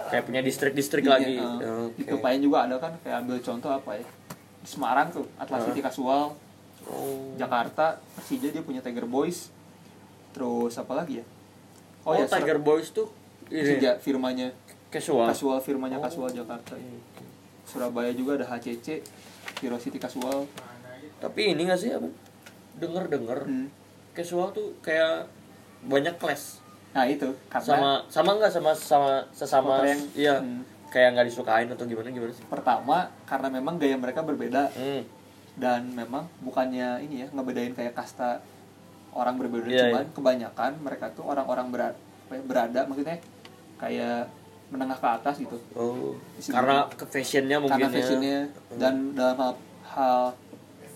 kayak 0.09 0.25
punya 0.25 0.41
distrik-distrik 0.41 1.05
Iya, 1.05 1.13
lagi 1.13 1.35
Oh, 1.39 1.87
di 1.89 2.03
oke. 2.03 2.11
Kepayan 2.13 2.41
juga 2.41 2.67
ada 2.67 2.77
kan 2.77 2.99
kayak 2.99 3.23
ambil 3.23 3.39
contoh 3.39 3.71
apa 3.71 3.91
ya 3.95 4.07
di 4.59 4.67
Semarang 4.67 5.09
tuh 5.09 5.31
Atlas 5.37 5.63
Ah. 5.63 5.67
City 5.71 5.79
Casual 5.81 6.35
oh 6.85 7.31
Jakarta 7.37 7.85
Persija 8.13 8.51
dia 8.51 8.61
punya 8.61 8.83
Tiger 8.83 9.07
Boys 9.07 9.55
terus 10.33 10.75
apa 10.75 10.93
lagi 10.93 11.23
ya 11.23 11.25
oh, 12.03 12.13
ya 12.13 12.25
Tiger 12.25 12.59
Boys 12.59 12.91
tuh 12.91 13.09
ini 13.47 13.63
Persija 13.77 13.97
firmanya. 13.97 14.49
Casual. 14.89 15.27
Casual 15.27 15.59
firmanya 15.59 15.97
Oh. 15.97 16.03
Casual 16.03 16.29
Jakarta. 16.29 16.77
Surabaya 17.63 18.11
juga 18.11 18.37
ada 18.37 18.47
HCC 18.47 19.01
Hero 19.59 19.77
City 19.77 19.97
Casual. 19.97 20.45
Tapi 21.17 21.41
ini 21.49 21.65
gak 21.65 21.79
sih 21.79 21.91
apa? 21.91 22.09
Denger 22.75 23.05
denger 23.07 23.39
Hmm. 23.43 23.69
casual 24.13 24.51
tuh 24.51 24.77
kayak 24.79 25.25
banyak 25.83 26.13
kelas 26.15 26.61
nah 26.93 27.05
itu 27.05 27.25
karena 27.49 27.65
sama 27.65 27.91
sama 28.07 28.31
nggak? 28.37 28.51
Sama 28.51 28.71
sama 28.73 29.13
sesama 29.33 29.81
yang- 29.83 30.09
iya. 30.13 30.37
Hmm. 30.37 30.61
kayak 30.87 31.17
nggak 31.17 31.27
disukain 31.27 31.65
atau 31.67 31.85
gimana 31.85 32.09
gimana 32.09 32.29
sih? 32.29 32.45
Pertama 32.45 33.09
karena 33.25 33.49
memang 33.51 33.77
gaya 33.77 33.97
mereka 33.97 34.21
berbeda. 34.21 34.69
Hmm. 34.71 35.01
dan 35.53 35.85
memang 35.87 36.25
bukannya 36.39 37.01
ini 37.03 37.25
ya 37.25 37.29
ngebedain 37.31 37.73
kayak 37.73 37.93
kasta 37.93 38.41
orang 39.13 39.35
berbeda 39.37 39.67
Iya, 39.67 39.83
cuman 39.87 40.07
kebanyakan 40.11 40.71
mereka 40.81 41.07
tuh 41.13 41.25
orang-orang 41.25 41.67
berada, 41.69 41.97
berada 42.43 42.81
maksudnya 42.85 43.21
kayak 43.77 44.29
menengah 44.69 44.97
ke 44.97 45.09
atas 45.11 45.35
gitu 45.37 45.57
oh 45.73 46.17
karena 46.43 46.89
ke 46.89 47.05
fashionnya 47.05 47.61
mungkin 47.61 47.77
karena 47.77 47.89
ya. 47.89 47.95
fashionnya 47.95 48.39
dan 48.73 48.95
dalam 49.13 49.37
hal, 49.37 49.53
hal 49.85 50.21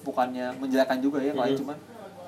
bukannya 0.01 0.57
menjelekan 0.57 0.99
juga 0.99 1.21
ya 1.21 1.31
kalau 1.31 1.45
Mhm. 1.47 1.59
cuman 1.59 1.77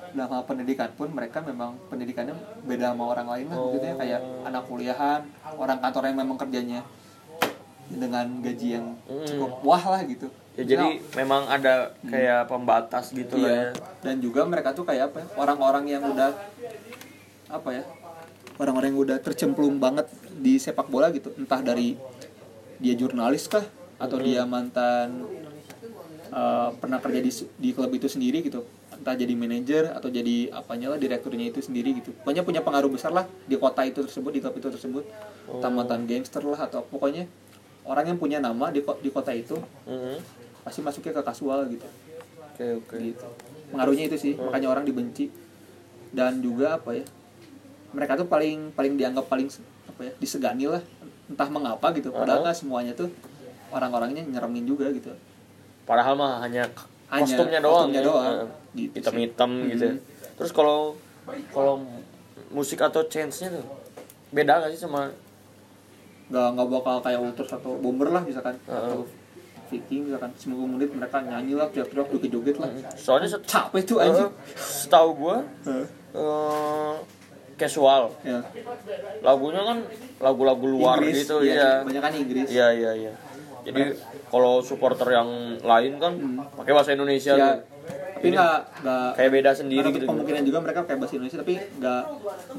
dalam 0.09 0.29
hal 0.31 0.43
pendidikan 0.43 0.89
pun 0.93 1.09
mereka 1.09 1.37
memang 1.39 1.73
pendidikannya 1.87 2.33
beda 2.63 2.93
sama 2.93 3.03
orang 3.07 3.27
lain 3.27 3.45
lah 3.45 3.55
Oh. 3.55 3.63
maksudnya 3.67 3.93
kayak 3.95 4.19
anak 4.43 4.63
kuliahan 4.65 5.21
orang 5.55 5.77
kantor 5.79 6.03
yang 6.05 6.17
memang 6.17 6.37
kerjanya 6.37 6.81
dengan 7.89 8.25
gaji 8.39 8.67
yang 8.71 8.85
Hmm. 9.03 9.25
cukup 9.25 9.51
wah 9.63 9.83
lah 9.87 10.01
gitu 10.03 10.29
ya 10.59 10.65
jadi 10.67 10.87
memang 11.15 11.47
ada 11.47 11.73
kayak 12.03 12.45
pembatas 12.45 13.09
gitu 13.09 13.35
lah 13.37 13.47
Iya. 13.47 13.63
ya 13.65 13.71
Dan 13.99 14.15
juga 14.19 14.43
mereka 14.43 14.71
tuh 14.71 14.83
kayak 14.83 15.09
apa 15.09 15.17
ya? 15.19 15.27
Orang-orang 15.35 15.85
yang 15.87 16.03
udah 16.05 16.31
apa 17.49 17.69
ya? 17.71 17.83
Orang-orang 18.55 18.91
yang 18.91 19.01
udah 19.01 19.17
tercemplung 19.17 19.75
banget 19.77 20.05
di 20.33 20.55
sepak 20.55 20.87
bola 20.87 21.07
gitu. 21.09 21.31
Entah 21.33 21.59
dari 21.59 21.95
dia 22.77 22.93
jurnalis 22.93 23.47
kah 23.47 23.63
atau 23.97 24.17
dia 24.17 24.43
mantan 24.45 25.27
eh, 26.29 26.69
pernah 26.75 26.99
kerja 26.99 27.19
di 27.19 27.31
di 27.57 27.69
klub 27.71 27.89
itu 27.89 28.05
sendiri 28.05 28.39
gitu. 28.41 28.63
Entah 28.91 29.15
jadi 29.15 29.31
manajer 29.33 29.89
atau 29.89 30.07
jadi 30.07 30.51
apanya 30.53 30.91
lah 30.91 30.97
direkturnya 30.97 31.47
itu 31.47 31.59
sendiri 31.59 31.95
gitu. 31.95 32.11
Pokoknya 32.13 32.43
punya 32.43 32.59
pengaruh 32.59 32.87
besar 32.87 33.09
lah 33.09 33.25
di 33.43 33.55
kota 33.55 33.81
itu 33.81 33.99
tersebut, 34.01 34.29
di 34.29 34.39
klub 34.39 34.53
itu 34.53 34.67
tersebut. 34.69 35.03
Entah 35.49 35.71
mantan 35.71 36.03
gangster 36.03 36.39
lah 36.41 36.59
atau 36.61 36.83
pokoknya 36.83 37.25
orang 37.81 38.05
yang 38.05 38.17
punya 38.17 38.37
nama 38.37 38.69
di 38.69 38.79
di 38.79 39.09
kota 39.09 39.31
itu 39.31 39.55
Mhm. 39.83 40.38
Pasti 40.61 40.79
masuknya 40.79 41.13
ke 41.13 41.23
kasual 41.23 41.65
gitu 41.67 41.87
oke 42.49 42.65
oke 42.79 42.95
gitu 42.97 43.25
pengaruhnya 43.69 44.05
itu 44.05 44.17
sih 44.17 44.33
makanya 44.33 44.67
orang 44.69 44.83
dibenci 44.83 45.29
dan 46.09 46.39
juga 46.39 46.75
apa 46.75 46.93
ya 46.93 47.05
mereka 47.89 48.13
tuh 48.15 48.25
paling 48.25 48.69
paling 48.71 48.95
dianggap 48.95 49.25
paling 49.25 49.47
apa 49.85 50.01
ya 50.01 50.11
disegani 50.17 50.65
lah 50.65 50.81
entah 51.25 51.47
mengapa 51.47 51.93
gitu 51.93 52.09
padahal 52.09 52.41
Uh-huh. 52.41 52.45
nggak 52.45 52.57
semuanya 52.57 52.93
tuh 52.93 53.09
orang-orangnya 53.69 54.25
nyeremin 54.25 54.65
juga 54.65 54.89
gitu 54.89 55.13
padahal 55.85 56.13
mah 56.13 56.41
hanya 56.41 56.65
Hanya 57.07 57.25
kostumnya 57.25 57.59
doang 57.59 57.89
kostumnya 57.89 58.01
ya. 58.01 58.05
doang. 58.05 58.25
Heeh. 58.29 58.47
Gitu 58.69 58.93
hitam-hitam 58.95 59.51
gitu 59.67 59.83
ya. 59.83 59.93
Terus 60.37 60.51
kalau 60.51 60.93
kalau 61.49 61.81
musik 62.49 62.77
atau 62.79 63.01
chance-nya 63.03 63.49
tuh 63.51 63.65
beda 64.29 64.61
gak 64.61 64.69
sih 64.69 64.77
sama 64.79 65.09
nggak 66.29 66.47
nggak 66.53 66.67
bakal 66.71 67.01
kayak 67.01 67.17
Ultras 67.19 67.49
atau 67.51 67.73
Bomber 67.75 68.09
lah 68.09 68.21
misalkan 68.21 68.53
Uh-huh. 68.65 68.77
atau 68.77 68.99
Viking 69.69 70.01
misalkan 70.05 70.31
90 70.33 70.73
menit 70.73 70.89
mereka 70.91 71.17
nyanyi 71.19 71.53
lah 71.53 71.69
tiap-tiap 71.69 72.09
joget-joget 72.09 72.57
lah. 72.57 72.69
Soalnya 72.95 73.29
set- 73.29 73.45
capek 73.45 73.81
tuh 73.85 73.97
eh, 73.97 74.05
anjing 74.05 74.31
setahu 74.55 75.09
gua 75.15 75.37
Heeh. 75.63 75.85
eh, 76.11 76.93
casual. 77.55 78.09
Ya. 78.21 78.39
Lagunya 79.19 79.61
kan 79.61 79.77
lagu-lagu 80.19 80.65
luar 80.65 80.97
Inggris, 80.97 81.23
gitu 81.23 81.39
iya, 81.41 81.53
iya. 81.53 81.71
kebanyakan 81.81 82.11
Inggris. 82.17 82.47
Iya 82.47 82.67
iya 82.73 82.91
iya. 82.97 83.13
Jadi 83.59 83.81
kalau 84.25 84.59
supporter 84.59 85.05
yang 85.09 85.29
lain 85.59 85.93
kan 85.97 86.13
pakai 86.55 86.71
bahasa 86.71 86.91
Indonesia 86.91 87.33
Hmm. 87.33 87.39
ya 87.39 87.49
tuh. 87.51 87.59
Tapi 88.19 88.35
nggak 88.35 88.59
nggak 88.83 89.09
kayak 89.15 89.31
beda 89.31 89.51
sendiri 89.55 89.87
gitu. 89.95 90.03
kemungkinan 90.03 90.43
juga 90.43 90.59
mereka 90.59 90.79
kayak 90.83 90.99
bahasa 90.99 91.13
Indonesia 91.15 91.39
tapi 91.39 91.53
nggak 91.55 92.03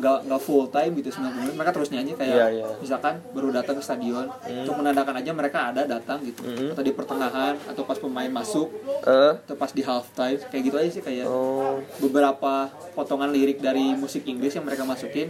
nggak 0.01 0.19
nggak 0.25 0.41
full 0.41 0.65
time 0.73 0.93
gitu 0.97 1.09
90 1.13 1.37
menit 1.37 1.55
mereka 1.55 1.73
terus 1.77 1.89
nyanyi 1.93 2.13
kayak 2.17 2.33
Iya, 2.33 2.47
iya. 2.49 2.67
misalkan 2.81 3.21
baru 3.37 3.53
datang 3.53 3.77
ke 3.77 3.85
stadion 3.85 4.27
untuk 4.41 4.75
menandakan 4.81 5.15
aja 5.21 5.31
mereka 5.37 5.59
ada 5.69 5.83
datang 5.85 6.25
gitu. 6.25 6.41
Mhm. 6.41 6.73
atau 6.73 6.81
di 6.81 6.93
pertengahan 6.97 7.55
atau 7.69 7.83
pas 7.85 7.99
pemain 8.01 8.33
masuk 8.33 8.73
eh? 9.05 9.33
atau 9.37 9.57
pas 9.61 9.69
di 9.69 9.83
half 9.85 10.09
time 10.17 10.41
kayak 10.49 10.63
gitu 10.65 10.77
aja 10.81 10.91
sih 10.91 11.03
kayak 11.05 11.29
oh. 11.29 11.85
beberapa 12.01 12.73
potongan 12.97 13.29
lirik 13.29 13.61
dari 13.61 13.93
musik 13.93 14.25
Inggris 14.25 14.57
yang 14.57 14.65
mereka 14.65 14.89
masukin 14.89 15.29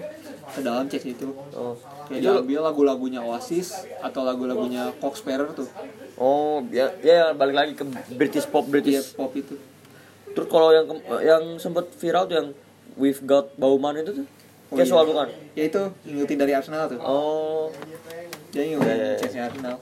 ke 0.50 0.60
dalam 0.62 0.86
chess 0.86 1.06
itu. 1.06 1.30
Oh. 1.54 1.74
Kayak 2.06 2.22
Itu- 2.22 2.34
diambil 2.42 2.60
lagu-lagunya 2.70 3.22
Oasis 3.22 3.86
atau 3.98 4.22
lagu-lagunya 4.22 4.94
Cox 4.98 5.22
Sparrow 5.22 5.50
tuh. 5.50 5.66
Oh 6.20 6.62
ya 6.68 6.90
ya 7.00 7.32
balik 7.32 7.54
lagi 7.56 7.72
ke 7.74 7.84
British 8.14 8.46
pop 8.46 8.66
British 8.66 9.14
pop 9.16 9.30
itu 9.32 9.56
terus 10.30 10.48
kalau 10.48 10.70
yang 10.70 10.86
yang 11.20 11.44
sempet 11.56 11.90
viral 11.96 12.24
tuh 12.24 12.36
yang 12.36 12.48
We've 12.94 13.22
Got 13.22 13.56
Bauman 13.56 13.96
itu 13.96 14.12
tuh? 14.12 14.26
Oh, 14.70 14.76
casual 14.78 15.02
iya. 15.02 15.08
bukan? 15.08 15.28
Ya 15.58 15.64
itu 15.66 15.80
ngikutin 16.04 16.38
dari 16.38 16.52
Arsenal 16.54 16.86
tuh. 16.86 17.00
Oh. 17.00 17.66
Dia 18.50 18.62
Iya, 18.62 18.76
ngikutin 18.76 18.96
iya. 18.96 19.10
chessnya 19.16 19.42
Arsenal. 19.46 19.76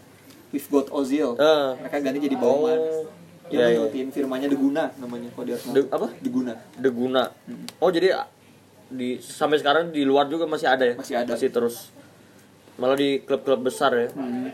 We've 0.49 0.69
got 0.69 0.89
Ozil. 0.89 1.37
Eh 1.37 1.69
mereka 1.77 1.97
ganti 2.01 2.19
jadi 2.23 2.37
Bauman. 2.37 2.79
Oh. 2.79 3.05
Dia 3.49 3.57
iya 3.59 3.65
iya. 3.69 3.77
ngikutin 3.81 4.07
firmanya 4.13 4.49
Deguna 4.49 4.89
namanya 4.97 5.29
kalau 5.33 5.45
di 5.45 5.53
Arsenal. 5.53 5.75
De- 5.77 5.91
apa? 5.93 6.07
Deguna. 6.21 6.53
Deguna. 6.77 7.23
Oh 7.81 7.91
jadi 7.93 8.17
di 8.89 9.21
sampai 9.21 9.61
sekarang 9.61 9.93
di 9.93 10.09
luar 10.09 10.25
juga 10.27 10.49
masih 10.49 10.69
ada 10.69 10.85
ya? 10.85 10.95
Masih 10.97 11.15
ada. 11.21 11.37
masih 11.37 11.53
terus. 11.53 11.93
Malah 12.79 12.97
di 12.97 13.21
klub-klub 13.21 13.61
besar 13.61 13.91
ya? 13.93 14.09
Hmm. 14.15 14.49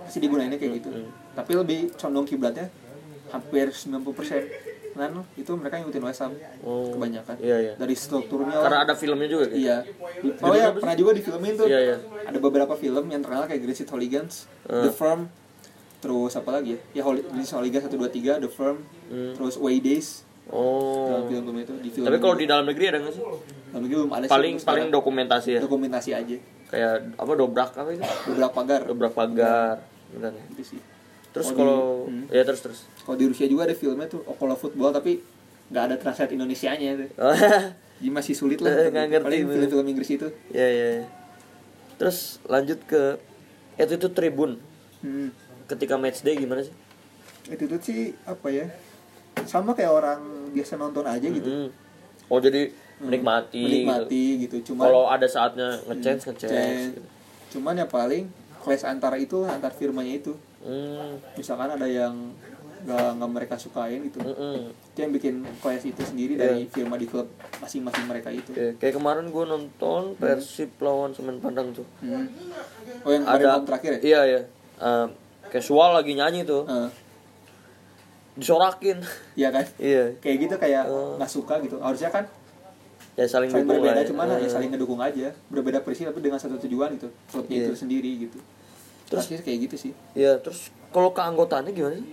masih 0.00 0.20
digunainnya 0.20 0.58
kayak 0.58 0.82
gitu. 0.82 0.90
Tapi 1.32 1.52
lebih 1.54 1.80
condong 1.94 2.26
kiblatnya 2.26 2.66
hampir 3.30 3.70
90% 3.70 4.02
kan 4.90 5.10
itu 5.32 5.50
mereka 5.54 5.78
ngikutin 5.78 6.02
Ham 6.02 6.32
Oh. 6.60 6.90
kebanyakan 6.90 7.34
Iya, 7.38 7.56
iya. 7.58 7.72
dari 7.74 7.94
strukturnya 7.94 8.58
karena 8.58 8.78
ada 8.82 8.94
filmnya 8.94 9.26
juga 9.26 9.46
kan? 9.46 9.56
iya 9.56 9.76
oh 10.38 10.52
ya 10.52 10.68
pernah 10.70 10.94
juga 10.94 11.10
di 11.12 11.22
filmin 11.22 11.54
tuh 11.54 11.66
Iya, 11.66 11.80
iya. 11.80 11.96
ada 12.22 12.38
beberapa 12.38 12.74
film 12.74 13.04
yang 13.06 13.20
terkenal 13.20 13.44
kayak 13.44 13.60
Greasy 13.60 13.84
Hooligans 13.84 14.50
Eh. 14.66 14.82
The 14.82 14.90
Firm 14.90 15.30
terus 15.98 16.32
apa 16.32 16.50
lagi 16.52 16.80
ya 16.90 17.00
ya 17.00 17.02
Greasy 17.04 17.52
Hooligans 17.52 17.86
1, 17.86 17.92
2, 17.92 18.08
3 18.38 18.40
The 18.40 18.50
Firm 18.50 18.76
Hmm. 19.06 19.32
terus 19.34 19.54
Way 19.56 19.78
Days 19.78 20.22
oh 20.46 21.06
dalam 21.08 21.24
film-film 21.26 21.56
itu 21.60 21.72
di 21.78 21.90
film 21.90 22.04
tapi 22.04 22.18
kalau 22.18 22.34
di 22.34 22.46
dalam 22.46 22.64
negeri 22.64 22.84
ada 22.88 22.98
nggak 22.98 23.14
sih 23.14 23.22
dalam 23.70 23.82
negeri 23.82 23.96
belum 24.00 24.12
ada 24.12 24.24
sih 24.24 24.30
paling 24.30 24.54
untuk 24.56 24.66
paling 24.66 24.86
dokumentasi 24.88 25.48
ya 25.50 25.60
dokumentasi 25.60 26.10
aja 26.12 26.36
kayak 26.66 26.92
apa 27.14 27.32
dobrak 27.34 27.70
apa 27.72 27.90
itu 27.90 28.02
beberapa 28.26 28.52
pagar 28.52 28.80
dobrak 28.84 29.12
pagar 29.12 29.76
benar 30.10 30.30
ya? 30.32 30.42
gitu 30.50 30.62
sih 30.68 30.80
terus 31.30 31.54
Kalau 31.54 32.10
hmm. 32.10 32.26
ya 32.30 32.42
terus 32.42 32.60
terus 32.62 32.80
kalau 33.06 33.16
di 33.16 33.26
Rusia 33.30 33.46
juga 33.46 33.70
ada 33.70 33.74
filmnya 33.76 34.10
tuh 34.10 34.22
Okolo 34.26 34.58
Football 34.58 34.90
tapi 34.90 35.22
nggak 35.70 35.84
ada 35.86 35.96
translate 35.96 36.34
Indonesianya 36.34 36.98
tuh 36.98 37.08
jadi 38.02 38.10
masih 38.10 38.34
sulit 38.34 38.58
lah 38.58 38.74
nggak 38.92 39.06
ngerti 39.14 39.26
paling 39.26 39.44
film-film 39.46 39.86
Inggris 39.94 40.10
itu 40.10 40.28
ya 40.50 40.66
ya 40.66 40.86
ya. 41.00 41.04
terus 42.00 42.42
lanjut 42.50 42.82
ke 42.88 43.20
itu 43.78 43.92
itu 43.94 44.08
tribun 44.10 44.58
hmm. 45.06 45.30
ketika 45.70 45.94
match 45.94 46.26
day 46.26 46.34
gimana 46.34 46.66
sih 46.66 46.74
itu 47.50 47.64
tuh 47.70 47.78
sih 47.78 48.12
apa 48.26 48.50
ya 48.50 48.66
sama 49.46 49.72
kayak 49.72 49.92
orang 49.94 50.20
biasa 50.52 50.74
nonton 50.76 51.06
aja 51.06 51.26
gitu 51.30 51.46
Hmm. 51.50 51.68
oh 52.26 52.38
jadi 52.42 52.70
menikmati, 53.00 53.56
gitu. 53.56 53.64
menikmati 53.64 54.24
gitu, 54.44 54.56
cuman 54.70 54.84
kalau 54.86 55.08
ada 55.08 55.24
saatnya 55.24 55.80
ngechance 55.88 56.28
ngechance 56.28 56.52
Cen- 56.52 56.92
gitu. 56.92 57.02
cuman 57.56 57.80
ya 57.80 57.86
paling 57.88 58.28
clash 58.60 58.84
antara 58.84 59.16
itu 59.16 59.40
antar 59.48 59.72
firmanya 59.72 60.20
itu 60.20 60.36
Hmm. 60.60 61.16
misalkan 61.34 61.72
ada 61.72 61.84
yang 61.84 62.12
nggak 62.80 63.08
nggak 63.16 63.30
mereka 63.30 63.54
sukain 63.56 64.00
gitu. 64.02 64.20
Mm-mm. 64.20 64.72
itu 64.72 64.98
yang 64.98 65.12
bikin 65.12 65.34
clash 65.58 65.84
itu 65.84 66.00
sendiri 66.00 66.32
Iya. 66.34 66.40
dari 66.46 66.62
firma 66.66 66.96
di 66.96 67.04
klub 67.04 67.28
masing-masing 67.60 68.04
mereka 68.04 68.28
itu. 68.28 68.48
Oke, 68.50 68.76
kayak 68.76 68.94
kemarin 68.96 69.28
gue 69.28 69.44
nonton 69.46 70.16
Persib 70.16 70.72
lawan 70.78 71.12
Semen 71.12 71.36
Padang 71.38 71.72
tuh. 71.72 71.84
Hmm. 72.00 72.24
oh 73.00 73.10
yang 73.10 73.24
ada 73.24 73.60
terakhir 73.60 73.90
ya? 73.96 74.00
Iya 74.00 74.20
iya. 74.26 74.40
Eh, 74.78 75.06
casual 75.50 75.92
lagi 75.92 76.12
nyanyi 76.14 76.44
tuh. 76.44 76.64
Eh, 76.64 76.88
disorakin. 78.36 78.98
Iya 79.34 79.48
kan? 79.50 79.64
Iya. 79.82 80.16
Kayak 80.18 80.36
gitu 80.40 80.54
kayak 80.56 80.84
nggak 81.20 81.30
suka 81.30 81.60
gitu. 81.60 81.76
Harusnya 81.78 82.08
kan 82.08 82.24
ya 83.18 83.28
saling 83.28 83.52
saling 83.52 83.68
berbeda 83.68 83.92
lah 83.92 84.00
ya. 84.00 84.08
cuman 84.08 84.26
Eh, 84.30 84.44
ya 84.44 84.48
saling 84.48 84.70
ngedukung 84.72 85.00
aja. 85.00 85.28
Berbeda 85.52 85.80
prinsip 85.80 86.08
tapi 86.08 86.20
dengan 86.20 86.40
satu 86.40 86.56
tujuan 86.58 86.96
gitu. 86.96 87.08
Klubnya 87.28 87.56
Iya. 87.58 87.66
itu 87.68 87.74
sendiri 87.76 88.12
gitu 88.24 88.40
Terus- 89.10 89.26
terus 89.26 89.42
kayak 89.42 89.58
gitu 89.66 89.76
sih. 89.76 89.92
Iya 90.14 90.38
terus 90.38 90.70
kalau 90.88 91.10
keanggotaannya 91.10 91.72
gimana 91.72 91.94
sih? 91.96 92.06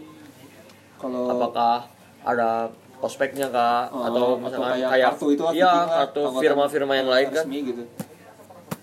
Kalau 0.98 1.30
apakah 1.30 1.86
ada 2.22 2.74
ospeknya 2.98 3.48
kak? 3.48 3.94
Oh, 3.94 4.02
atau 4.02 4.10
atau 4.10 4.28
misalkan 4.40 4.70
kayak 4.74 4.90
kayak, 4.90 5.08
kartu 5.08 5.26
itu 5.30 5.44
iya 5.54 5.74
kartu 5.86 6.22
firma-firma 6.36 6.94
yang 6.96 7.08
lain 7.08 7.28
kan? 7.30 7.46
resmi 7.46 7.60
gitu. 7.64 7.84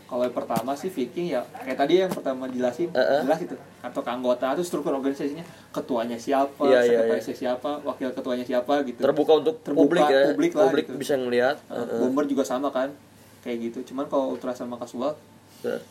Kalau 0.04 0.22
yang 0.22 0.36
pertama 0.36 0.70
sih 0.72 0.86
Viking 0.86 1.26
ya 1.28 1.42
kayak 1.56 1.74
tadi 1.76 1.94
yang 1.98 2.12
pertama 2.12 2.46
jelasin 2.46 2.86
Eh, 2.88 3.02
eh. 3.02 3.20
jelas 3.26 3.38
gitu. 3.40 3.56
Atau 3.82 4.00
ke 4.00 4.10
anggota 4.12 4.54
itu 4.54 4.62
struktur 4.62 4.94
organisasinya 4.94 5.42
ketuanya 5.72 6.14
siapa 6.14 6.62
Iya, 6.62 6.78
iya, 6.78 6.82
sekretarisnya 7.02 7.34
siapa 7.36 7.70
wakil 7.82 8.14
ketuanya 8.14 8.44
siapa 8.46 8.86
gitu. 8.86 9.02
Terbuka 9.02 9.32
untuk 9.36 9.58
Terbuka, 9.60 9.82
publik 9.82 10.04
ya 10.06 10.22
publik 10.30 10.52
lah 10.54 10.70
gitu. 10.70 10.92
bisa 10.94 11.14
ngelihat. 11.18 11.56
Eh, 11.66 11.74
Heeh. 11.74 11.98
bomber 11.98 12.24
juga 12.24 12.46
sama 12.46 12.70
kan 12.70 12.94
kayak 13.42 13.58
gitu. 13.72 13.90
Cuman 13.90 14.06
kalau 14.06 14.30
ultra 14.30 14.54
sama 14.54 14.78
casual 14.78 15.18
Ya. 15.60 15.82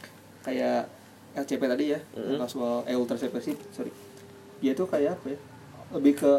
kayak 0.41 0.87
LCP 1.33 1.61
tadi 1.65 1.85
ya 1.93 1.99
Mm-mm. 2.13 2.37
casual 2.37 2.85
eh 2.85 2.93
ultra 2.93 3.17
CP 3.17 3.33
sih 3.41 3.55
sorry. 3.73 3.89
Dia 4.61 4.77
tuh 4.77 4.85
kayak 4.85 5.17
apa 5.17 5.33
ya 5.33 5.39
lebih 5.93 6.13
ke 6.17 6.31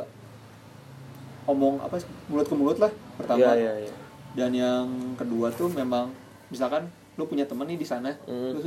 omong 1.44 1.76
apa 1.82 2.00
sih, 2.00 2.08
mulut 2.26 2.46
ke 2.48 2.54
mulut 2.56 2.78
lah 2.80 2.90
pertama. 3.20 3.42
Iya 3.42 3.52
iya 3.54 3.72
iya. 3.84 3.94
Dan 4.34 4.50
yang 4.54 4.86
kedua 5.14 5.52
tuh 5.52 5.68
memang 5.70 6.10
misalkan 6.48 6.88
lu 7.14 7.26
punya 7.26 7.46
temen 7.46 7.66
nih 7.68 7.78
di 7.78 7.86
sana 7.86 8.10
Mm. 8.26 8.50
lu 8.54 8.58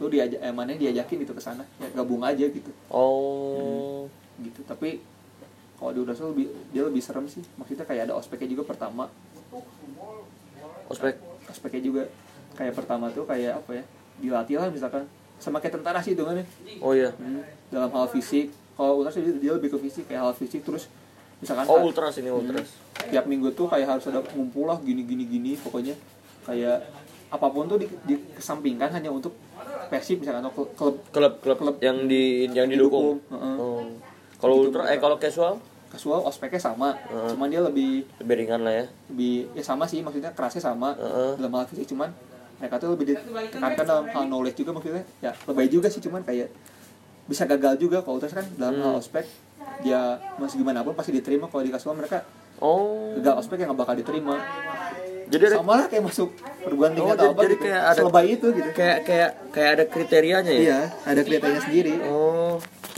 lu 0.00 0.06
diajak 0.08 0.40
eh, 0.40 0.48
mana 0.48 0.72
diajakin 0.72 1.20
gitu 1.28 1.36
ke 1.36 1.42
sana 1.44 1.60
ya 1.76 1.88
gabung 1.92 2.24
aja 2.24 2.44
gitu. 2.48 2.70
Oh. 2.88 4.08
Gitu 4.40 4.64
tapi 4.64 5.00
kalau 5.76 5.92
di 5.92 6.00
Udasol 6.00 6.32
lebih 6.36 6.46
dia 6.72 6.82
lebih 6.84 7.00
serem 7.04 7.24
sih. 7.28 7.44
Maksudnya 7.60 7.84
kayak 7.84 8.08
ada 8.08 8.14
ospeknya 8.16 8.48
juga 8.52 8.68
pertama. 8.68 9.08
Ospek? 10.88 11.16
Ospeknya 11.48 11.82
juga 11.84 12.02
kayak 12.56 12.74
pertama 12.76 13.08
tuh 13.12 13.24
kayak 13.24 13.60
apa 13.60 13.80
ya 13.80 13.84
dilatih 14.20 14.56
lah 14.60 14.68
misalkan 14.68 15.04
sama 15.40 15.56
kayak 15.58 15.80
tentara 15.80 15.98
sih 16.04 16.12
hitungannya. 16.12 16.44
Oh 16.84 16.92
iya. 16.92 17.10
Hmm, 17.16 17.40
dalam 17.72 17.90
hal 17.90 18.06
fisik. 18.12 18.52
Kalau 18.76 19.00
ultras 19.00 19.16
dia, 19.16 19.32
dia 19.32 19.52
lebih 19.56 19.72
ke 19.72 19.78
fisik 19.80 20.04
kayak 20.06 20.20
hal 20.30 20.34
fisik 20.36 20.60
terus 20.62 20.88
misalkan 21.40 21.64
oh 21.66 21.80
ultras 21.80 22.20
ini 22.20 22.28
ultras. 22.28 22.68
Tiap 23.08 23.24
minggu 23.24 23.56
tuh 23.56 23.64
kayak 23.66 23.88
harus 23.88 24.04
ada 24.12 24.20
ngumpul 24.36 24.68
lah 24.68 24.76
gini 24.84 25.02
gini 25.08 25.24
gini 25.24 25.56
pokoknya. 25.56 25.96
Kayak 26.44 26.84
apa 27.30 27.46
pun 27.48 27.64
tuh 27.70 27.78
di, 27.80 27.86
dikesampingkan 28.04 28.90
hanya 28.92 29.08
untuk 29.08 29.32
persib 29.88 30.20
misalkan 30.20 30.44
atau 30.44 30.52
klub. 30.76 30.96
Klub 31.08 31.34
klub, 31.40 31.58
Klub. 31.58 31.76
yang 31.80 32.04
di 32.04 32.46
yang 32.52 32.68
didukung 32.68 33.18
Heeh. 33.32 33.54
oh. 33.56 33.86
kalau 34.40 34.54
Gitu, 34.60 34.72
ultra 34.72 34.82
eh 34.92 34.98
kalau 35.00 35.16
casual? 35.16 35.56
Casual 35.90 36.22
ospeknya 36.22 36.60
sama. 36.62 36.94
Heeh. 37.08 37.34
cuman 37.34 37.48
dia 37.48 37.62
lebih 37.64 38.04
lebih 38.22 38.34
ringan 38.44 38.60
lah 38.62 38.84
ya. 38.84 38.86
lebih 39.10 39.50
ya 39.56 39.62
sama 39.64 39.88
sih 39.88 40.04
maksudnya 40.04 40.30
kerasnya 40.36 40.62
sama. 40.62 40.94
Heeh. 40.94 41.40
dalam 41.40 41.52
hal 41.56 41.66
fisik 41.68 41.90
cuman 41.90 42.10
mereka 42.60 42.76
tuh 42.76 42.92
lebih 42.92 43.06
ditekankan 43.10 43.82
dalam 43.82 44.04
hal 44.06 44.24
knowledge 44.26 44.56
juga 44.56 44.70
maksudnya. 44.70 45.04
Ya 45.18 45.32
lebih 45.42 45.66
juga 45.70 45.88
sih 45.88 45.98
cuman 45.98 46.20
kayak 46.20 46.52
bisa 47.24 47.44
gagal 47.44 47.74
juga 47.76 48.00
kalau 48.00 48.16
ultras 48.16 48.30
kan 48.30 48.44
dalam 48.54 48.76
Hmm. 48.76 48.84
hal 48.84 48.94
ospek. 48.98 49.24
Dia 49.80 50.00
masih 50.36 50.56
gimana 50.56 50.80
pun 50.80 50.92
pasti 50.92 51.10
diterima 51.10 51.46
kalau 51.46 51.60
di 51.60 51.70
casual 51.70 51.94
mereka. 51.94 52.20
Oh. 52.58 53.16
Gagal 53.16 53.40
ospek 53.40 53.56
yang 53.58 53.72
nggak 53.72 53.80
bakal 53.80 53.94
diterima. 53.94 54.36
Jadi 55.26 55.42
ada 55.46 55.56
sama 55.56 55.72
lah 55.76 55.86
kayak 55.86 56.04
masuk 56.04 56.28
perguruan 56.60 56.90
tinggi 56.90 57.06
Oh, 57.06 57.14
atau 57.14 57.22
jadi- 57.22 57.30
apa 57.30 57.40
jadi 57.40 57.54
gitu. 57.54 57.62
kayak 57.62 57.80
ada- 57.80 57.96
selebay 57.96 58.26
itu 58.28 58.46
gitu. 58.50 58.70
kayak 58.74 58.98
kayak 59.06 59.30
kayak 59.54 59.70
ada 59.70 59.84
kriterianya 59.86 60.50
ya? 60.50 60.60
Iya 60.60 60.78
ada 61.06 61.20
kriterianya 61.22 61.62
sendiri. 61.62 61.94
Oh 62.04 62.39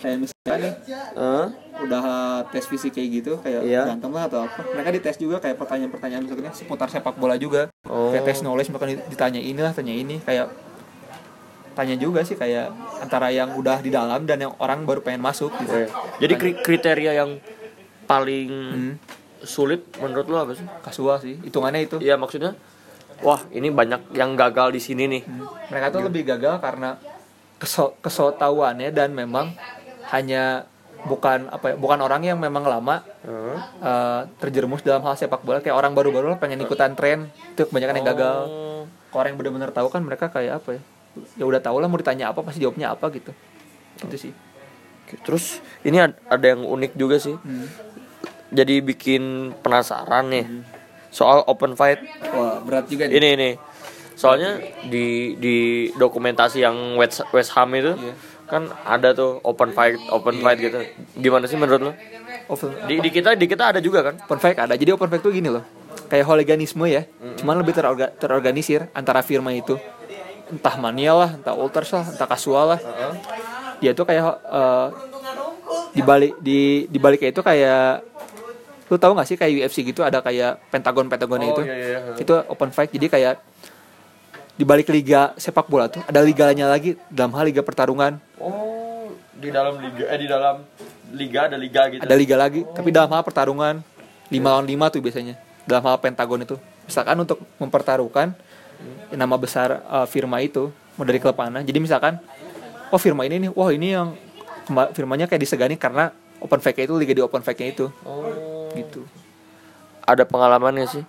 kayak 0.02 0.18
misalnya 0.18 0.58
nih 0.58 0.74
Hah? 1.14 1.46
udah 1.78 2.02
tes 2.48 2.64
fisik 2.64 2.90
kayak 2.90 3.08
gitu 3.14 3.32
kayak 3.38 3.62
Iya. 3.62 3.86
berantem 3.86 4.10
lah 4.10 4.24
atau 4.26 4.38
apa 4.42 4.60
mereka 4.68 4.90
dites 4.90 5.16
juga 5.16 5.38
kayak 5.38 5.56
pertanyaan-pertanyaan 5.56 6.22
misalnya 6.22 6.50
seputar 6.50 6.88
sepak 6.88 7.14
bola 7.14 7.34
juga 7.36 7.70
Oh. 7.84 8.10
kayak 8.10 8.26
tes 8.26 8.38
knowledge 8.40 8.68
misalkan 8.68 8.98
ditanya 9.06 9.38
ini 9.38 9.56
lah 9.56 9.70
tanya 9.70 9.94
ini 9.94 10.18
kayak 10.18 10.50
tanya 11.72 11.94
juga 11.94 12.20
sih 12.20 12.34
kayak 12.34 12.68
antara 12.98 13.30
yang 13.30 13.54
udah 13.54 13.78
di 13.78 13.88
dalam 13.88 14.22
dan 14.22 14.36
yang 14.38 14.52
orang 14.58 14.82
baru 14.82 15.00
pengen 15.00 15.22
masuk 15.22 15.54
gitu 15.56 15.72
Iya. 15.72 15.88
jadi 16.18 16.34
kri- 16.34 16.58
kriteria 16.58 17.12
yang 17.16 17.30
paling 18.04 18.50
Hmm, 18.50 18.92
sulit 19.40 19.86
menurut 19.96 20.26
lo 20.26 20.36
apa 20.40 20.52
sih 20.52 20.66
kasual 20.80 21.16
sih 21.18 21.38
hitungannya 21.40 21.80
itu 21.82 21.96
Iya 21.96 22.14
maksudnya 22.14 22.52
wah 23.20 23.40
ini 23.48 23.70
banyak 23.70 24.12
yang 24.12 24.34
gagal 24.34 24.70
di 24.70 24.80
sini 24.80 25.06
nih 25.08 25.22
Hmm. 25.22 25.46
mereka 25.66 25.86
tuh 25.88 26.02
lebih 26.02 26.26
gagal 26.26 26.58
karena 26.58 26.98
keso 27.56 27.94
kesotahuannya 27.98 28.90
dan 28.90 29.10
memang 29.12 29.54
hanya 30.12 30.68
bukan 31.02 31.50
apa 31.50 31.72
ya 31.72 31.76
bukan 31.76 31.98
orang 31.98 32.22
yang 32.22 32.38
memang 32.38 32.62
lama 32.62 33.02
Heeh. 33.20 33.56
eh, 33.80 34.20
terjerumus 34.38 34.80
dalam 34.80 35.02
hal 35.02 35.14
sepak 35.14 35.42
bola. 35.42 35.58
Kayak 35.58 35.74
orang 35.74 35.92
baru-baru 35.92 36.30
lah 36.30 36.38
pengen 36.38 36.60
ikutan 36.60 36.92
tren. 36.92 37.26
Itu 37.50 37.66
kebanyakan 37.66 37.94
yang 37.96 38.08
gagal. 38.08 38.38
Oh. 38.44 38.84
kalau 39.08 39.20
orang 39.20 39.30
yang 39.30 39.40
benar-benar 39.40 39.70
tahu 39.70 39.88
kan 39.88 40.00
mereka 40.00 40.28
kayak 40.28 40.56
apa 40.56 40.70
ya 40.72 40.82
ya 41.36 41.44
udah 41.44 41.60
tahu 41.60 41.76
lah 41.76 41.86
mau 41.86 41.96
ditanya 41.96 42.28
apa 42.28 42.40
pasti 42.40 42.60
jawabnya 42.60 42.88
apa 42.90 43.10
gitu. 43.10 43.32
Itu 43.98 44.16
sih. 44.18 44.32
Oke, 45.02 45.20
terus 45.20 45.44
ini 45.82 45.98
ad- 45.98 46.16
ada 46.24 46.46
yang 46.46 46.62
unik 46.62 46.92
juga 46.94 47.18
sih. 47.18 47.36
Jadi 48.48 48.80
bikin 48.80 49.22
penasaran 49.58 50.28
nih 50.28 50.44
soal 51.08 51.44
open 51.46 51.72
fight. 51.72 52.00
Wah 52.30 52.60
berat 52.60 52.84
juga 52.86 53.04
ini 53.06 53.28
ini. 53.34 53.50
Soalnya 54.12 54.60
di 54.86 55.36
di 55.36 55.56
dokumentasi 55.90 56.60
yang 56.60 56.76
West 56.94 57.24
West 57.30 57.52
Ham 57.52 57.72
itu 57.72 57.92
Iya. 57.94 58.14
Kan 58.52 58.68
ada 58.84 59.10
tuh 59.12 59.40
open 59.40 59.72
fight 59.72 59.96
open 60.12 60.36
fight 60.38 60.60
gitu. 60.60 60.76
Gimana 61.16 61.48
sih 61.48 61.56
menurut 61.56 61.80
lo 61.80 61.92
open, 62.46 62.68
di, 62.84 63.00
di 63.00 63.08
kita 63.08 63.32
di 63.32 63.48
kita 63.48 63.72
ada 63.72 63.80
juga 63.80 64.04
kan? 64.04 64.20
Open 64.20 64.36
fight 64.36 64.60
ada. 64.60 64.76
Jadi 64.76 64.92
open 64.92 65.08
fight 65.08 65.24
tuh 65.24 65.32
gini 65.32 65.48
loh. 65.48 65.64
Kayak 66.06 66.28
hooliganisme 66.28 66.84
ya. 66.84 67.08
Cuman 67.40 67.56
lebih 67.56 67.72
terorga- 67.72 68.12
terorganisir 68.12 68.92
antara 68.92 69.24
firma 69.24 69.48
itu. 69.50 69.80
Entah 70.46 70.76
mania 70.76 71.16
lah 71.16 71.30
entah 71.32 71.56
ultras 71.56 71.88
lah 71.90 72.04
entah 72.04 72.28
kasual 72.28 72.76
lah. 72.76 72.80
Dia 73.80 73.96
tuh 73.96 74.04
kayak 74.04 74.20
eh, 74.44 74.88
di 75.90 76.02
balik 76.02 76.36
di 76.38 76.58
di 76.86 76.98
baliknya 77.00 77.32
itu 77.32 77.40
kayak 77.40 78.04
lu 78.86 79.00
tahu 79.00 79.16
gak 79.16 79.24
sih 79.24 79.40
kayak 79.40 79.64
UFC 79.64 79.80
gitu 79.82 80.04
ada 80.04 80.20
kayak 80.20 80.68
pentagon 80.68 81.08
pentagonnya 81.08 81.48
Oh, 81.48 81.54
itu? 81.56 81.62
iya, 81.64 81.76
iya. 81.96 81.98
itu 82.14 82.32
open 82.44 82.68
fight. 82.68 82.92
Jadi 82.92 83.08
kayak 83.08 83.40
di 84.62 84.64
balik 84.70 84.94
liga 84.94 85.34
sepak 85.34 85.66
bola 85.66 85.90
tuh 85.90 86.06
ada 86.06 86.22
liganya 86.22 86.70
lagi 86.70 86.94
dalam 87.10 87.34
hal 87.34 87.50
liga 87.50 87.66
pertarungan. 87.66 88.22
Oh 88.38 89.10
di 89.34 89.50
dalam 89.50 89.74
liga 89.82 90.06
eh 90.06 90.18
di 90.22 90.30
dalam 90.30 90.62
liga 91.10 91.50
ada 91.50 91.58
liga 91.58 91.82
gitu. 91.90 91.98
Ada 92.06 92.14
liga 92.14 92.38
lagi 92.38 92.62
tapi 92.70 92.94
dalam 92.94 93.10
hal 93.10 93.26
pertarungan 93.26 93.82
5 94.30 94.38
lawan 94.38 94.62
5 94.62 94.94
tuh 94.94 95.00
biasanya. 95.02 95.34
Dalam 95.66 95.82
hal 95.82 95.98
pentagon 95.98 96.46
itu. 96.46 96.54
Misalkan 96.86 97.18
untuk 97.18 97.42
mempertaruhkan 97.58 98.38
nama 99.10 99.34
besar 99.34 99.82
uh, 99.90 100.06
firma 100.06 100.38
itu 100.38 100.70
mau 100.94 101.02
dari 101.02 101.18
klub 101.18 101.34
mana. 101.34 101.66
Jadi 101.66 101.82
misalkan 101.82 102.22
oh 102.94 103.00
firma 103.02 103.26
ini 103.26 103.42
nih 103.42 103.50
wah 103.50 103.70
ini 103.74 103.98
yang 103.98 104.14
firmanya 104.94 105.26
kayak 105.26 105.42
disegani 105.42 105.74
karena 105.74 106.14
open 106.38 106.62
fake 106.62 106.86
itu 106.86 106.94
liga 106.94 107.10
di 107.10 107.22
open 107.26 107.42
fake 107.42 107.66
itu. 107.66 107.90
Oh. 108.06 108.70
Gitu. 108.78 109.02
Ada 110.06 110.22
pengalamannya 110.22 110.86
sih? 110.86 111.02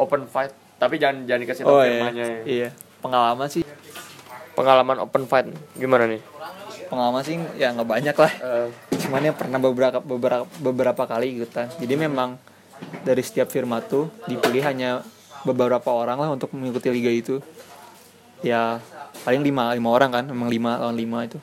Open 0.00 0.24
fight 0.32 0.64
tapi 0.76 1.00
jangan 1.00 1.24
jangan 1.24 1.40
dikasih 1.40 1.62
tahu 1.64 1.80
firmanya 1.80 2.24
ya. 2.24 2.40
iya 2.44 2.68
pengalaman 3.06 3.46
sih. 3.46 3.62
Pengalaman 4.58 4.96
open 5.06 5.24
fight 5.30 5.46
gimana 5.78 6.10
nih? 6.10 6.18
Pengalaman 6.90 7.22
sih 7.22 7.38
ya 7.54 7.70
nggak 7.70 7.86
banyak 7.86 8.16
lah. 8.18 8.32
Eh, 8.42 8.68
cuman 9.06 9.30
ya 9.30 9.32
pernah 9.32 9.58
beberapa 9.62 10.02
beberapa 10.02 10.44
beberapa 10.58 11.02
kali 11.06 11.38
ikutan. 11.38 11.70
Jadi 11.78 11.94
memang 11.94 12.34
dari 13.06 13.22
setiap 13.22 13.46
firma 13.48 13.78
tuh 13.78 14.10
dipilih 14.26 14.66
hanya 14.66 15.06
beberapa 15.46 15.94
orang 15.94 16.18
lah 16.18 16.30
untuk 16.34 16.50
mengikuti 16.56 16.90
liga 16.90 17.12
itu. 17.12 17.38
Ya 18.42 18.82
paling 19.22 19.46
lima 19.46 19.72
lima 19.72 19.88
orang 19.94 20.10
kan 20.10 20.24
memang 20.26 20.48
lima 20.50 20.82
lawan 20.82 20.98
lima 20.98 21.18
itu. 21.28 21.38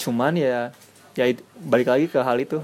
Cuman 0.00 0.38
ya 0.38 0.72
ya 1.18 1.24
balik 1.60 1.90
lagi 1.90 2.06
ke 2.08 2.18
hal 2.22 2.40
itu. 2.40 2.62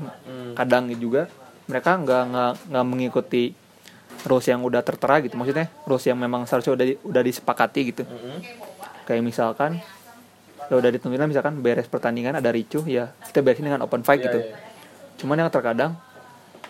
Kadang 0.57 0.89
juga 0.97 1.27
mereka 1.67 1.99
nggak 1.99 2.23
nggak 2.35 2.53
nggak 2.71 2.87
mengikuti 2.87 3.45
rules 4.23 4.45
yang 4.45 4.61
udah 4.61 4.81
tertera 4.81 5.19
gitu 5.19 5.35
maksudnya 5.35 5.69
rules 5.83 6.03
yang 6.03 6.15
memang 6.15 6.45
seharusnya 6.45 6.73
udah 6.75 6.87
di- 6.87 7.01
udah 7.03 7.23
disepakati 7.23 7.81
gitu. 7.89 8.03
Kayak 9.05 9.23
misalkan 9.23 9.81
ya 10.67 10.75
udah 10.75 10.89
ditentuin 10.89 11.19
misalkan 11.25 11.59
beres 11.59 11.85
pertandingan 11.85 12.35
ada 12.35 12.47
ricuh 12.49 12.85
ya 12.85 13.11
kita 13.27 13.41
beresin 13.41 13.67
dengan 13.67 13.83
open 13.83 14.01
fight 14.01 14.23
Iya, 14.23 14.27
gitu. 14.29 14.39
iya. 14.41 14.55
cuman 15.17 15.37
yang 15.37 15.51
terkadang 15.51 15.99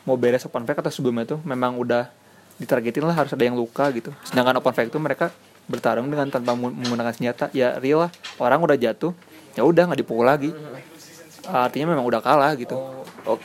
mau 0.02 0.16
beres 0.16 0.42
open 0.42 0.64
fight 0.64 0.74
atau 0.74 0.88
sebelumnya 0.88 1.22
itu 1.24 1.36
memang 1.40 1.76
udah 1.76 2.08
ditargetin 2.56 3.02
lah 3.02 3.12
harus 3.14 3.30
ada 3.30 3.40
yang 3.40 3.54
luka 3.54 3.88
gitu. 3.90 4.08
Sedangkan 4.22 4.56
open 4.56 4.72
fight 4.72 4.88
itu 4.88 4.96
mereka 4.96 5.28
bertarung 5.64 6.08
dengan 6.08 6.28
tanpa 6.28 6.52
meng- 6.52 6.72
menggunakan 6.72 7.12
senjata. 7.12 7.48
Ya 7.50 7.76
real 7.76 8.04
lah. 8.04 8.10
Orang 8.36 8.60
udah 8.60 8.74
jatuh 8.74 9.12
ya 9.52 9.62
udah 9.62 9.86
nggak 9.86 10.00
dipukul 10.00 10.24
lagi. 10.24 10.50
Artinya 11.42 11.92
memang 11.92 12.04
udah 12.04 12.20
kalah 12.20 12.52
gitu. 12.54 12.76
Oh, 13.22 13.38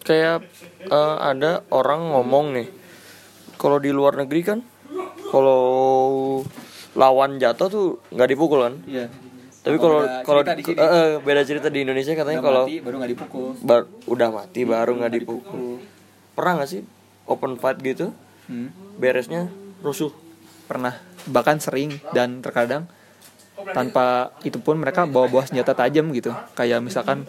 kayak 0.00 0.42
eh, 0.82 1.16
ada 1.20 1.62
orang 1.68 2.10
ngomong 2.10 2.46
nih 2.52 2.68
kalau 3.60 3.76
di 3.76 3.92
luar 3.92 4.16
negeri 4.16 4.40
kan 4.40 4.58
kalau 5.28 5.60
lawan 6.92 7.36
jatuh 7.36 7.68
tuh 7.68 7.86
nggak 8.10 8.28
dipukul 8.28 8.64
kan 8.64 8.74
Iya. 8.82 9.06
tapi 9.60 9.76
Oh, 9.76 9.80
kalau 9.80 9.98
beda 10.00 10.24
kalau 10.24 10.40
eh, 10.42 10.80
eh, 10.80 11.08
beda 11.20 11.42
cerita 11.44 11.68
di 11.68 11.84
Indonesia 11.84 12.16
katanya 12.16 12.40
kalau 12.40 12.64
baru 12.64 12.96
nggak 12.96 13.12
dipukul. 13.12 13.46
bar- 13.60 13.90
udah 14.08 14.28
mati 14.32 14.64
baru 14.64 14.96
nggak 14.96 15.12
dipukul 15.14 15.78
pernah 16.32 16.52
nggak 16.58 16.70
sih 16.70 16.82
open 17.26 17.54
fight 17.54 17.78
gitu 17.78 18.10
Hmm. 18.48 18.72
beresnya 18.96 19.46
rusuh 19.78 20.10
Pernah. 20.66 20.94
Bahkan 21.26 21.58
sering 21.58 21.98
dan 22.10 22.38
terkadang 22.40 22.86
tanpa 23.74 24.30
itu 24.40 24.54
pun 24.56 24.78
mereka 24.78 25.02
bawa-bawa 25.02 25.42
senjata 25.42 25.74
tajam 25.74 26.06
gitu. 26.10 26.30
Kayak 26.54 26.78
misalkan 26.80 27.26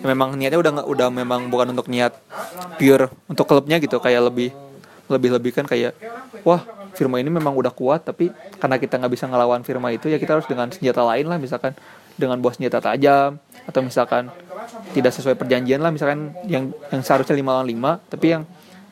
memang 0.00 0.36
niatnya 0.36 0.60
udah 0.60 0.72
nggak 0.76 0.88
udah 0.88 1.08
memang 1.08 1.48
bukan 1.48 1.72
untuk 1.72 1.88
niat 1.88 2.12
pure 2.76 3.08
untuk 3.24 3.48
klubnya 3.48 3.80
gitu. 3.80 3.96
Kayak 3.98 4.28
lebih 4.28 4.52
lebih 5.08 5.36
lebih 5.36 5.52
kan 5.52 5.68
kayak 5.68 5.92
wah 6.46 6.64
firma 6.94 7.20
ini 7.20 7.28
memang 7.28 7.52
udah 7.52 7.74
kuat 7.74 8.06
tapi 8.06 8.30
karena 8.56 8.80
kita 8.80 8.96
nggak 8.96 9.12
bisa 9.12 9.26
ngelawan 9.28 9.60
firma 9.66 9.90
itu 9.92 10.08
ya 10.08 10.16
kita 10.16 10.40
harus 10.40 10.46
dengan 10.48 10.70
senjata 10.70 11.04
lain 11.04 11.26
lah 11.28 11.36
misalkan 11.36 11.76
dengan 12.14 12.38
bawa 12.38 12.54
senjata 12.54 12.78
tajam 12.80 13.36
atau 13.66 13.80
misalkan 13.82 14.30
tidak 14.94 15.12
sesuai 15.12 15.34
perjanjian 15.34 15.82
lah 15.82 15.90
misalkan 15.90 16.32
yang 16.46 16.70
yang 16.88 17.02
seharusnya 17.02 17.34
5 17.36 17.42
lawan 17.44 17.66
5 17.66 18.12
tapi 18.14 18.26
yang 18.32 18.42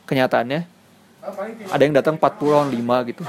kenyataannya 0.05 0.61
ada 1.71 1.83
yang 1.83 1.95
datang 1.95 2.19
40 2.19 2.51
lawan 2.51 2.69
5 2.75 3.09
gitu. 3.15 3.23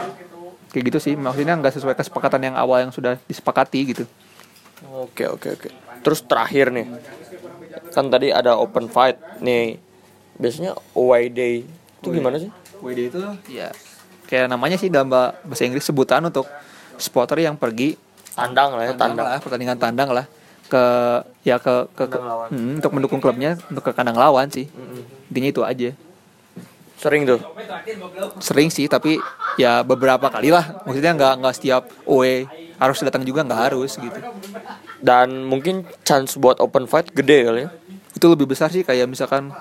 Kayak 0.74 0.84
gitu 0.90 1.00
sih 1.00 1.14
maksudnya 1.14 1.54
nggak 1.54 1.74
sesuai 1.78 1.94
kesepakatan 1.94 2.50
yang 2.50 2.56
awal 2.58 2.82
yang 2.82 2.90
sudah 2.90 3.22
disepakati 3.30 3.80
gitu. 3.94 4.04
Oke 4.90 5.30
oke 5.30 5.54
oke. 5.54 5.70
Terus 6.02 6.26
terakhir 6.26 6.74
nih 6.74 6.90
kan 7.94 8.10
tadi 8.10 8.34
ada 8.34 8.58
open 8.58 8.90
fight 8.90 9.22
nih. 9.38 9.78
Biasanya 10.34 10.74
away 10.98 11.30
day 11.30 11.62
itu 12.02 12.10
gimana 12.10 12.42
sih 12.42 12.50
WD 12.80 13.00
itu 13.10 13.20
ya 13.52 13.70
kayak 14.26 14.48
namanya 14.48 14.76
sih 14.76 14.88
dalam 14.88 15.08
ba- 15.08 15.36
bahasa 15.44 15.64
Inggris 15.64 15.84
sebutan 15.84 16.24
untuk 16.24 16.48
supporter 16.96 17.38
yang 17.38 17.54
pergi 17.54 17.94
tandang 18.34 18.74
lah 18.74 18.84
ya. 18.84 18.92
Tandang 18.94 19.14
tandang 19.14 19.28
lah 19.28 19.40
pertandingan 19.40 19.78
tandang 19.78 20.10
lah. 20.12 20.26
Ke 20.66 20.84
ya 21.44 21.62
ke 21.62 21.86
ke, 21.92 22.08
ke- 22.08 22.10
Kandang 22.10 22.26
lawan. 22.26 22.48
Hmm, 22.50 22.74
untuk 22.82 22.92
mendukung 22.92 23.20
klubnya 23.20 23.60
untuk 23.68 23.84
ke 23.84 23.92
kandang 23.92 24.18
lawan 24.18 24.50
sih. 24.50 24.66
Intinya 25.30 25.50
itu 25.50 25.62
aja. 25.62 25.90
Sering 26.98 27.28
tuh. 27.28 27.40
Sering 28.40 28.72
sih 28.72 28.88
tapi 28.88 29.20
ya 29.54 29.84
beberapa 29.84 30.32
kali 30.32 30.50
lah. 30.50 30.82
Maksudnya 30.82 31.14
nggak 31.14 31.34
nggak 31.44 31.54
setiap 31.54 31.84
away 32.04 32.48
harus 32.74 32.98
datang 33.00 33.22
juga 33.22 33.44
nggak 33.44 33.62
harus 33.70 33.96
gitu. 33.96 34.18
Dan 34.98 35.44
mungkin 35.44 35.84
chance 36.02 36.40
buat 36.40 36.58
open 36.58 36.88
fight 36.88 37.12
gede 37.12 37.44
kali 37.44 37.60
ya. 37.68 37.70
Itu 38.14 38.32
lebih 38.32 38.48
besar 38.48 38.72
sih 38.72 38.82
kayak 38.82 39.06
misalkan 39.06 39.52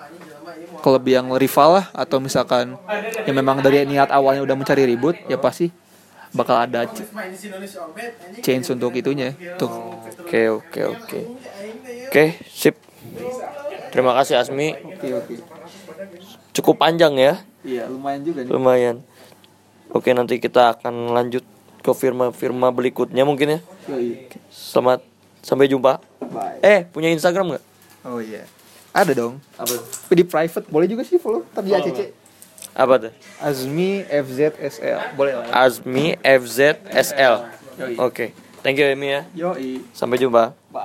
klub 0.83 1.07
yang 1.07 1.31
rival 1.33 1.79
lah 1.79 1.87
atau 1.95 2.19
misalkan 2.19 2.75
yang 3.23 3.37
memang 3.39 3.63
dari 3.63 3.87
niat 3.87 4.11
awalnya 4.11 4.43
udah 4.43 4.57
mencari 4.59 4.83
ribut 4.85 5.15
ya 5.31 5.39
pasti 5.39 5.71
bakal 6.35 6.59
ada 6.59 6.85
ch- 6.85 7.07
change 8.43 8.67
untuk 8.73 8.91
itunya. 8.93 9.33
Untuk 9.55 9.71
oke 10.27 10.41
oke 10.59 10.81
oke. 10.91 11.21
Oke 12.11 12.25
sip. 12.51 12.77
Terima 13.93 14.17
kasih 14.17 14.41
Asmi. 14.41 14.75
Oke 14.75 15.09
oke. 15.13 15.35
Cukup 16.53 16.77
panjang 16.77 17.15
ya? 17.15 17.39
Iya 17.63 17.87
lumayan 17.87 18.21
juga 18.27 18.43
nih. 18.43 18.51
Lumayan. 18.51 18.97
Oke 19.93 20.11
nanti 20.13 20.41
kita 20.41 20.75
akan 20.75 21.13
lanjut 21.13 21.45
ke 21.79 21.93
firma-firma 21.93 22.73
berikutnya 22.73 23.23
mungkin 23.23 23.57
ya. 23.57 23.61
Selamat 24.49 25.05
sampai 25.45 25.69
jumpa. 25.69 26.01
Bye. 26.33 26.59
Eh 26.65 26.81
punya 26.89 27.13
Instagram 27.13 27.55
nggak? 27.55 27.65
Oh 28.03 28.19
iya 28.19 28.43
ada 28.93 29.13
dong. 29.17 29.41
Apa? 29.57 29.75
Tapi 29.81 30.15
di 30.15 30.25
private 30.25 30.65
boleh 30.69 30.87
juga 30.87 31.03
sih 31.03 31.17
follow. 31.17 31.45
Tadi 31.53 31.73
Follow 31.73 31.89
ACC 31.89 32.23
apa 32.73 32.95
tuh? 32.97 33.13
Azmi 33.37 34.01
FZSL 34.09 35.17
boleh 35.17 35.33
lah. 35.37 35.47
Azmi 35.53 36.17
FZ 36.25 36.81
SL 36.89 37.35
Yoi. 37.77 37.95
oke. 38.01 38.27
Thank 38.65 38.81
you 38.81 38.89
Emi 38.89 39.13
ya. 39.13 39.21
Yoi. 39.37 39.85
Sampai 39.93 40.17
jumpa. 40.17 40.57
Bye 40.73 40.81